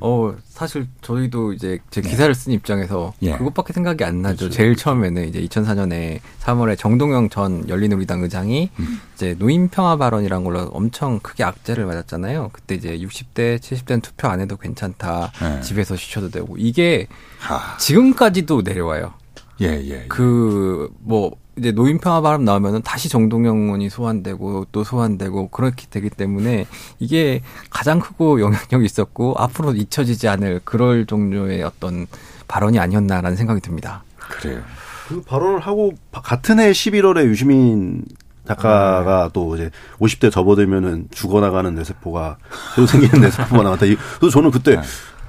[0.00, 3.36] 어, 사실 저희도 이제 제 기사를 쓴 입장에서 예.
[3.36, 4.38] 그것밖에 생각이 안 나죠.
[4.46, 4.56] 그렇죠.
[4.56, 9.00] 제일 처음에는 이제 2004년에 3월에 정동영 전 열린우리당 의장이 음.
[9.14, 12.50] 이제 노인 평화 발언이란 걸로 엄청 크게 악재를 맞았잖아요.
[12.52, 15.32] 그때 이제 60대, 70대는 투표 안 해도 괜찮다.
[15.40, 15.60] 네.
[15.62, 17.06] 집에서 쉬셔도 되고 이게
[17.38, 17.76] 하.
[17.78, 19.14] 지금까지도 내려와요.
[19.60, 20.04] 예, 예.
[20.08, 26.66] 그뭐 이제 노인 평화 발언 나오면은 다시 정동영 의원이 소환되고 또 소환되고 그렇게 되기 때문에
[26.98, 27.40] 이게
[27.70, 32.06] 가장 크고 영향력이 있었고 앞으로 잊혀지지 않을 그럴 종류의 어떤
[32.48, 34.04] 발언이 아니었나라는 생각이 듭니다.
[34.18, 34.60] 그래요.
[35.08, 38.04] 그 발언을 하고 바- 같은 해 11월에 유시민
[38.46, 42.36] 작가가 또 이제 50대 접어들면은 죽어나가는 뇌세포가
[42.74, 43.86] 새로 생기는 뇌세포가 나왔다.
[43.86, 44.78] 이- 그래서 저는 그때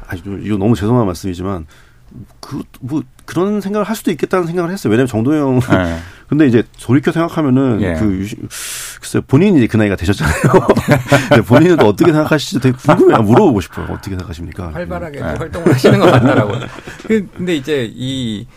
[0.08, 1.66] 아니 좀 이거 너무 죄송한 말씀이지만
[2.40, 4.90] 그 뭐 그런 생각을 할 수도 있겠다는 생각을 했어요.
[4.90, 5.98] 왜냐면 정도영 네.
[6.30, 7.94] 근데 이제 돌이켜 생각하면은 예.
[7.96, 8.26] 그
[9.02, 10.34] 글쎄 본인이 이제 그 나이가 되셨잖아요.
[11.46, 13.22] 본인은 또 어떻게 생각하실지 되게 궁금해요.
[13.24, 13.88] 물어보고 싶어요.
[13.90, 14.72] 어떻게 생각하십니까?
[14.74, 15.26] 활발하게 네.
[15.26, 16.60] 활동을 하시는 것 같더라고요.
[17.08, 18.48] 그- 근데 이제 이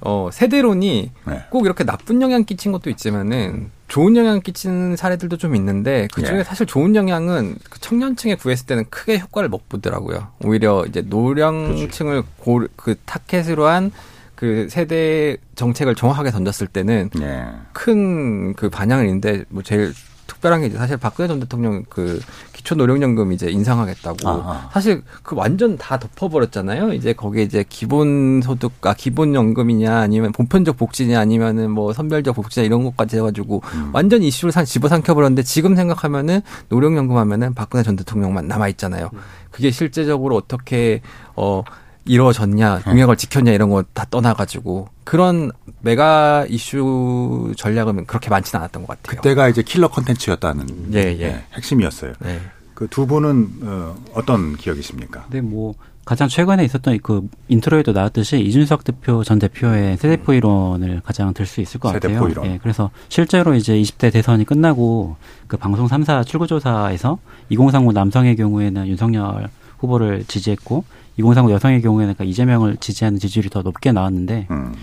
[0.00, 1.44] 어, 세대론이 네.
[1.50, 6.38] 꼭 이렇게 나쁜 영향 끼친 것도 있지만은 좋은 영향 끼치는 사례들도 좀 있는데 그 중에
[6.40, 6.44] 예.
[6.44, 10.28] 사실 좋은 영향은 그 청년층에 구했을 때는 크게 효과를 못 보더라고요.
[10.44, 13.90] 오히려 이제 노령층을 고, 그 타켓으로 한
[14.38, 17.44] 그 세대 정책을 정확하게 던졌을 때는 예.
[17.72, 19.92] 큰그 반향을 있는데 뭐 제일
[20.38, 22.20] 특별한 게 이제 사실 박근혜 전 대통령 그
[22.52, 24.70] 기초 노령연금 이제 인상하겠다고 아하.
[24.72, 26.92] 사실 그 완전 다 덮어버렸잖아요.
[26.92, 32.64] 이제 거기에 이제 기본 소득, 아, 기본 연금이냐 아니면 보편적 복지냐 아니면은 뭐 선별적 복지냐
[32.64, 33.90] 이런 것까지 해가지고 음.
[33.92, 39.10] 완전 이슈를 산, 집어삼켜버렸는데 지금 생각하면은 노령연금 하면은 박근혜 전 대통령만 남아 있잖아요.
[39.50, 41.00] 그게 실제적으로 어떻게,
[41.34, 41.62] 어,
[42.04, 45.50] 이루어졌냐, 공약을 지켰냐 이런 거 다 떠나가지고 그런
[45.80, 49.16] 메가 이슈 전략은 그렇게 많지는 않았던 것 같아요.
[49.20, 51.44] 그때가 이제 킬러 컨텐츠였다는 예, 예.
[51.54, 52.12] 핵심이었어요.
[52.20, 52.40] 네.
[52.74, 55.22] 그두 분은 어, 어떤 기억이십니까?
[55.24, 55.74] 근데 뭐
[56.04, 61.78] 가장 최근에 있었던 그 인트로에도 나왔듯이 이준석 대표 전 대표의 세대포위론을 가장 들 수 있을
[61.80, 62.28] 것 세대포 같아요.
[62.30, 62.46] 이론.
[62.46, 65.16] 예, 그래서 실제로 이제 20대 대선이 끝나고
[65.48, 67.18] 그 방송 3사 출구조사에서
[67.50, 69.48] 2030 남성의 경우에는 윤석열
[69.78, 70.84] 후보를 지지했고
[71.18, 74.74] 2030 여성의 경우에는 그러니까 이재명을 지지하는 지지율이 더 높게 나왔는데 음.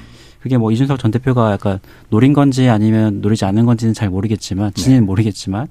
[0.45, 1.79] 그게 뭐 이준석 전 대표가 약간
[2.09, 5.65] 노린 건지 아니면 노리지 않는 건지는 잘 모르겠지만 진위는 모르겠지만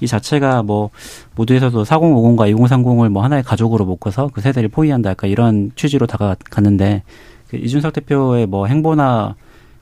[0.00, 0.90] 이 자체가 뭐
[1.36, 7.04] 모두에서도 4050과 2030을 뭐 하나의 가족으로 묶어서 그 세대를 포위한다 약간 이런 취지로 다가갔는데
[7.46, 9.36] 그 이준석 대표의 뭐 행보나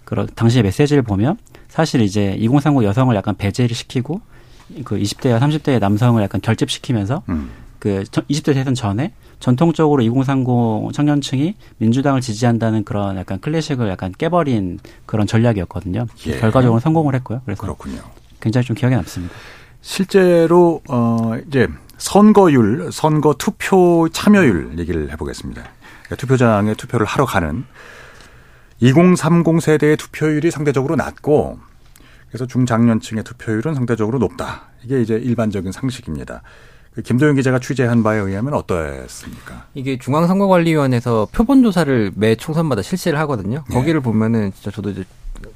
[0.05, 1.39] 그런 당시의 메시지를 보면
[1.69, 4.21] 사실 이제 2030 여성을 약간 배제를 시키고
[4.85, 7.49] 그 20대와 30대의 남성을 약간 결집시키면서 음.
[7.79, 9.13] 그 20대 대선 전에
[9.45, 16.07] 전통적으로 2030 청년층이 민주당을 지지한다는 그런 약간 클래식을 약간 깨버린 그런 전략이었거든요.
[16.29, 16.39] 예.
[16.39, 17.43] 결과적으로 성공을 했고요.
[17.45, 17.99] 그래서 그렇군요.
[18.41, 19.35] 굉장히 좀 기억에 남습니다.
[19.83, 21.69] 실제로 어 이제
[21.99, 25.63] 선거율, 선거 투표 참여율 얘기를 해보겠습니다.
[25.63, 27.67] 그러니까 투표장에 투표를 하러 가는
[28.81, 31.59] 2030 세대의 투표율이 상대적으로 낮고
[32.29, 34.71] 그래서 중장년층의 투표율은 상대적으로 높다.
[34.85, 36.41] 이게 이제 일반적인 상식입니다.
[36.95, 39.67] 그 김도영 기자가 취재한 바에 의하면 어떠했습니까?
[39.75, 43.65] 이게 중앙선거관리위원회에서 표본 조사를 매 총선마다 실시를 하거든요.
[43.69, 43.75] 네.
[43.75, 45.05] 거기를 보면은 진짜 저도 이제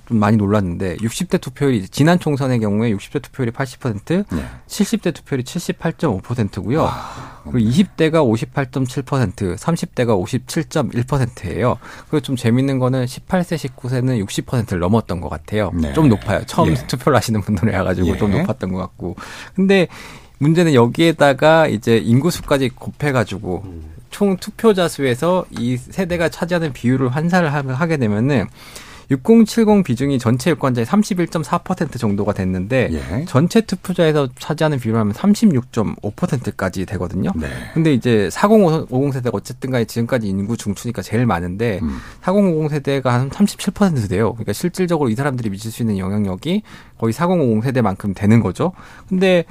[0.06, 4.44] 좀 많이 놀랐는데 60대 투표율이 지난 총선의 경우에 60대 투표율이 80%, 네.
[4.66, 6.86] 70대 투표율이 78.5%고요.
[6.88, 11.78] 아, 그리고 20대가 58.7%, 30대가 57.1%예요.
[12.10, 15.70] 그리고 좀 재밌는 거는 18세, 19세는 60%를 넘었던 것 같아요.
[15.74, 15.92] 네.
[15.92, 16.42] 좀 높아요.
[16.46, 16.74] 처음 예.
[16.88, 18.16] 투표를 하시는 분들에 와가지고 예.
[18.16, 19.14] 좀 높았던 것 같고.
[19.54, 19.86] 근데
[20.38, 23.64] 문제는 여기에다가 이제 인구수까지 곱해가지고
[24.10, 28.46] 총 투표자 수에서 이 세대가 차지하는 비율을 환산을 하- 하게 되면은
[29.10, 33.24] 6070 비중이 전체 유권자의 31.4% 정도가 됐는데 예.
[33.24, 37.30] 전체 투표자에서 차지하는 비율을 하면 36.5%까지 되거든요.
[37.34, 37.48] 네.
[37.72, 41.98] 근데 이제 4050 세대가 어쨌든 간에 지금까지 인구 중추니까 제일 많은데 음.
[42.20, 44.32] 4050 세대가 한 37% 돼요.
[44.34, 46.62] 그러니까 실질적으로 이 사람들이 미칠 수 있는 영향력이
[46.98, 48.72] 거의 4050 세대만큼 되는 거죠.
[49.08, 49.44] 근데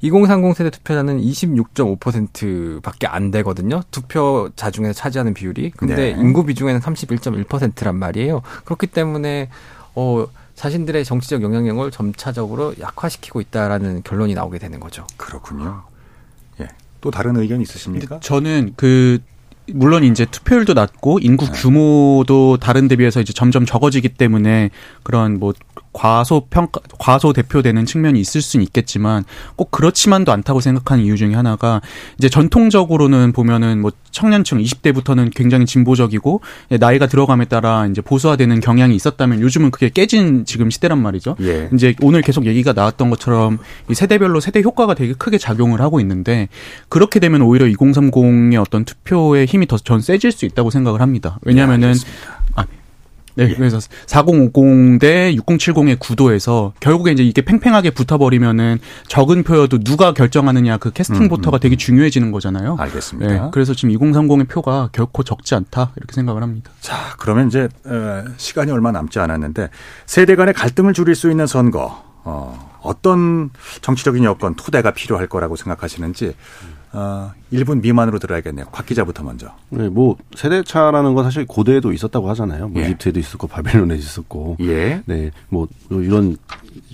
[0.00, 3.82] 2030 세대 투표자는 26.5%밖에 안 되거든요.
[3.90, 5.72] 투표자 중에서 차지하는 비율이.
[5.72, 6.10] 근데 네.
[6.10, 8.42] 인구 비중에는 31.1%란 말이에요.
[8.64, 9.48] 그렇기 때문에
[9.94, 15.06] 어 자신들의 정치적 영향력을 점차적으로 약화시키고 있다라는 결론이 나오게 되는 거죠.
[15.16, 15.82] 그렇군요.
[16.60, 16.68] 예.
[17.00, 18.20] 또 다른 의견 있으십니까?
[18.20, 19.20] 저는 그
[19.72, 21.52] 물론 이제 투표율도 낮고 인구 네.
[21.52, 24.70] 규모도 다른 데 비해서 이제 점점 적어지기 때문에
[25.02, 25.52] 그런 뭐
[25.92, 29.24] 과소 평가 과소 대표되는 측면이 있을 수는 있겠지만
[29.56, 31.80] 꼭 그렇지만도 않다고 생각하는 이유 중에 하나가
[32.18, 36.40] 이제 전통적으로는 보면은 뭐 청년층 20대부터는 굉장히 진보적이고
[36.78, 41.36] 나이가 들어감에 따라 이제 보수화되는 경향이 있었다면 요즘은 그게 깨진 지금 시대란 말이죠.
[41.40, 41.68] 예.
[41.74, 43.58] 이제 오늘 계속 얘기가 나왔던 것처럼
[43.90, 46.48] 이 세대별로 세대 효과가 되게 크게 작용을 하고 있는데
[46.88, 51.38] 그렇게 되면 오히려 2030의 어떤 투표의 힘이 더 전 세질 수 있다고 생각을 합니다.
[51.42, 51.98] 왜냐하면은 네,
[53.38, 53.54] 네, 예.
[53.54, 61.56] 그래서 4050대 6070의 구도에서 결국에 이제 이게 팽팽하게 붙어버리면은 적은 표여도 누가 결정하느냐 그 캐스팅부터가
[61.56, 61.60] 음, 음.
[61.60, 62.76] 되게 중요해지는 거잖아요.
[62.78, 63.32] 알겠습니다.
[63.32, 66.72] 네, 그래서 지금 2030의 표가 결코 적지 않다 이렇게 생각을 합니다.
[66.80, 67.68] 자, 그러면 이제
[68.36, 69.70] 시간이 얼마 남지 않았는데
[70.06, 76.34] 세대 간의 갈등을 줄일 수 있는 선거 어, 어떤 정치적인 여건 토대가 필요할 거라고 생각하시는지
[76.92, 78.66] 어, 1분 미만으로 들어야겠네요.
[78.72, 79.52] 곽 기자부터 먼저.
[79.70, 82.68] 네, 뭐 세대차라는 건 사실 고대에도 있었다고 하잖아요.
[82.68, 82.86] 뭐 예.
[82.86, 84.56] 이집트에도 있었고 바벨론에 있었고.
[84.60, 85.02] 예.
[85.06, 86.36] 네, 뭐 이런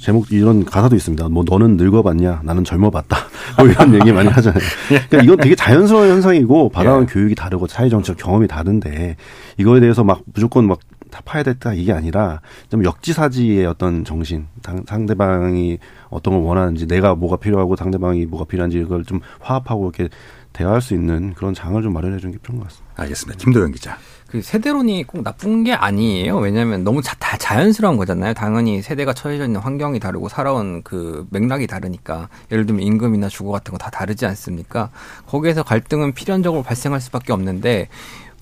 [0.01, 1.29] 제목 이런 가사도 있습니다.
[1.29, 3.17] 뭐 너는 늙어봤냐, 나는 젊어봤다.
[3.59, 4.63] 뭐 이런 얘기 많이 하잖아요.
[4.93, 5.01] 예.
[5.09, 7.07] 그러니까 이건 되게 자연스러운 현상이고 받아온 예.
[7.07, 9.17] 교육이 다르고 사회 정책 경험이 다른데
[9.59, 14.47] 이거에 대해서 막 무조건 막다 파야 됐다 이게 아니라 좀 역지사지의 어떤 정신,
[14.87, 15.79] 상대방이
[16.15, 20.09] 어떤 걸 원하는지 내가 뭐가 필요하고 상대방이 뭐가 필요한지 이걸 좀 화합하고 이렇게
[20.53, 23.03] 대화할 수 있는 그런 장을 좀 마련해 주는 게 필요한 것 같습니다.
[23.03, 23.39] 알겠습니다.
[23.43, 23.99] 김도영 기자.
[24.29, 26.39] 그 세대론이 꼭 나쁜 게 아니에요.
[26.39, 28.35] 왜냐하면 너무 자, 다 자연스러운 거잖아요.
[28.35, 33.73] 당연히 세대가 처해져 있는 환경이 다르고 살아온 그 맥락이 다르니까 예를 들면 임금이나 주거 같은
[33.73, 34.91] 거 다 다르지 않습니까?
[35.27, 37.89] 거기에서 갈등은 필연적으로 발생할 수밖에 없는데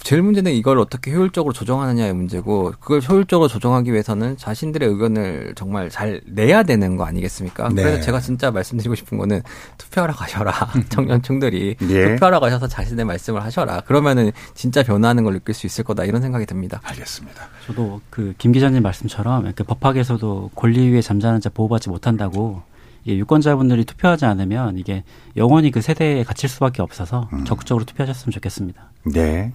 [0.02, 6.20] 제일 문제는 이걸 어떻게 효율적으로 조정하느냐의 문제고 그걸 효율적으로 조정하기 위해서는 자신들의 의견을 정말 잘
[6.26, 7.68] 내야 되는 거 아니겠습니까?
[7.68, 7.82] 네.
[7.82, 9.42] 그래서 제가 진짜 말씀드리고 싶은 거는
[9.78, 10.52] 투표하러 가셔라.
[10.90, 12.08] 청년층들이 예.
[12.14, 13.80] 투표하러 가셔서 자신의 말씀을 하셔라.
[13.82, 16.80] 그러면은 진짜 변화하는 걸 느낄 수 있을 거다 이런 생각이 듭니다.
[16.84, 17.48] 알겠습니다.
[17.66, 22.62] 저도 그 김 기자님 말씀처럼 그 법학에서도 권리 위에 잠자는 자 보호받지 못한다고
[23.04, 25.04] 이게 유권자분들이 투표하지 않으면 이게
[25.36, 27.44] 영원히 그 세대에 갇힐 수밖에 없어서 음.
[27.44, 28.90] 적극적으로 투표하셨으면 좋겠습니다.
[29.12, 29.52] 네.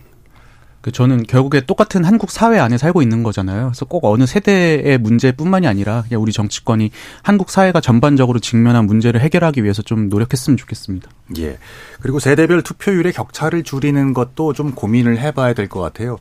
[0.81, 3.65] 그 저는 결국에 똑같은 한국 사회 안에 살고 있는 거잖아요.
[3.67, 6.91] 그래서 꼭 어느 세대의 문제뿐만이 아니라 그냥 우리 정치권이
[7.23, 11.09] 한국 사회가 전반적으로 직면한 문제를 해결하기 위해서 좀 노력했으면 좋겠습니다.
[11.39, 11.57] 예.
[12.01, 16.17] 그리고 세대별 투표율의 격차를 줄이는 것도 좀 고민을 해봐야 될 것 같아요.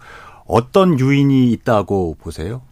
[0.47, 2.63] 어떤 유인이 있다고 보세요?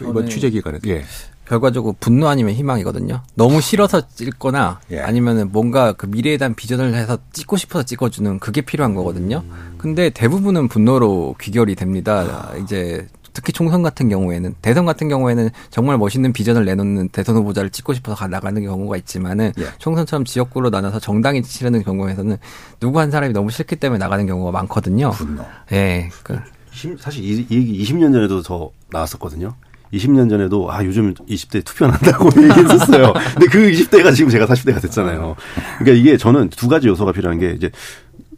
[0.00, 0.78] 이번 취재 기간에.
[0.86, 1.04] 예.
[1.50, 3.22] 결과적으로 분노 아니면 희망이거든요.
[3.34, 5.00] 너무 싫어서 찍거나 예.
[5.00, 9.42] 아니면은 뭔가 그 미래에 대한 비전을 해서 찍고 싶어서 찍어주는 그게 필요한 거거든요.
[9.76, 12.52] 근데 대부분은 분노로 귀결이 됩니다.
[12.62, 17.94] 이제 특히 총선 같은 경우에는 대선 같은 경우에는 정말 멋있는 비전을 내놓는 대선 후보자를 찍고
[17.94, 19.64] 싶어서 나가는 경우가 있지만은 예.
[19.78, 22.36] 총선처럼 지역구로 나눠서 정당이 치르는 경우에서는
[22.78, 25.10] 누구 한 사람이 너무 싫기 때문에 나가는 경우가 많거든요.
[25.10, 25.44] 분노.
[25.72, 26.10] 예.
[26.22, 26.38] 그.
[27.00, 29.56] 사실 이, 이 얘기 20년 전에도 더 나왔었거든요.
[29.92, 33.12] 20년 전에도 아 요즘 20대 투표 난다고 얘기했었어요.
[33.34, 35.36] 근데 그 20대가 지금 제가 40대가 됐잖아요.
[35.78, 37.70] 그러니까 이게 저는 두 가지 요소가 필요한 게 이제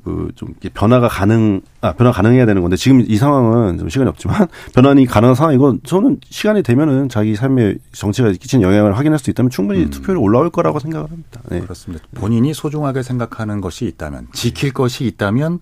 [0.05, 5.07] 그좀 변화가 가능 아 변화 가능해야 되는 건데 지금 이 상황은 좀 시간이 없지만 변화는
[5.07, 9.91] 가능한 상황이고 저는 시간이 되면은 자기 삶에 정치가 끼친 영향을 확인할 수 있다면 충분히 음.
[9.91, 11.41] 투표율 올라올 거라고 생각을 합니다.
[11.49, 11.61] 네.
[11.61, 12.05] 그렇습니다.
[12.15, 15.61] 본인이 소중하게 생각하는 것이 있다면 지킬 것이 있다면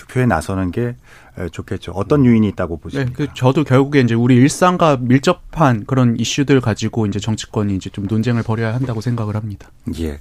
[0.00, 0.96] 투표에 나서는 게
[1.52, 1.92] 좋겠죠.
[1.92, 3.10] 어떤 유인이 있다고 보십니까?
[3.10, 8.06] 네, 그 저도 결국에 이제 우리 일상과 밀접한 그런 이슈들 가지고 이제 정치권이 이제 좀
[8.06, 9.68] 논쟁을 벌여야 한다고 생각을 합니다.
[10.00, 10.18] 예.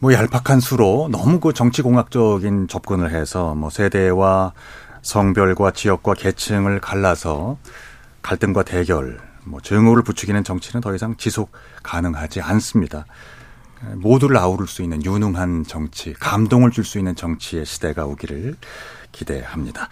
[0.00, 4.52] 뭐 얄팍한 수로 너무 그 정치 공학적인 접근을 해서 뭐 세대와
[5.02, 7.58] 성별과 지역과 계층을 갈라서
[8.22, 13.06] 갈등과 대결, 뭐 증오를 부추기는 정치는 더 이상 지속 가능하지 않습니다.
[13.94, 18.56] 모두를 아우를 수 있는 유능한 정치, 감동을 줄 수 있는 정치의 시대가 오기를
[19.12, 19.88] 기대합니다.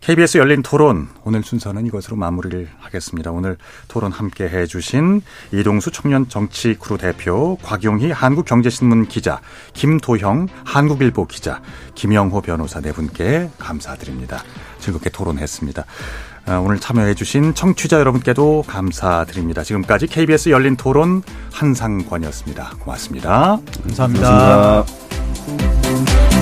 [0.00, 3.30] KBS 열린 토론 오늘 순서는 이것으로 마무리를 하겠습니다.
[3.30, 3.56] 오늘
[3.88, 9.40] 토론 함께 해주신 이동수 청년 정치 크루 대표, 곽용희 한국경제신문 기자,
[9.72, 11.62] 김도형 한국일보 기자,
[11.94, 14.44] 김영호 변호사 네 분께 감사드립니다.
[14.78, 15.86] 즐겁게 토론했습니다.
[16.46, 19.62] 아, 오늘 참여해주신 청취자 여러분께도 감사드립니다.
[19.64, 21.22] 지금까지 KBS 열린 토론
[21.52, 22.72] 한상권이었습니다.
[22.80, 24.84] 고맙습니다 감사합니다.
[24.84, 26.33] 고맙습니다.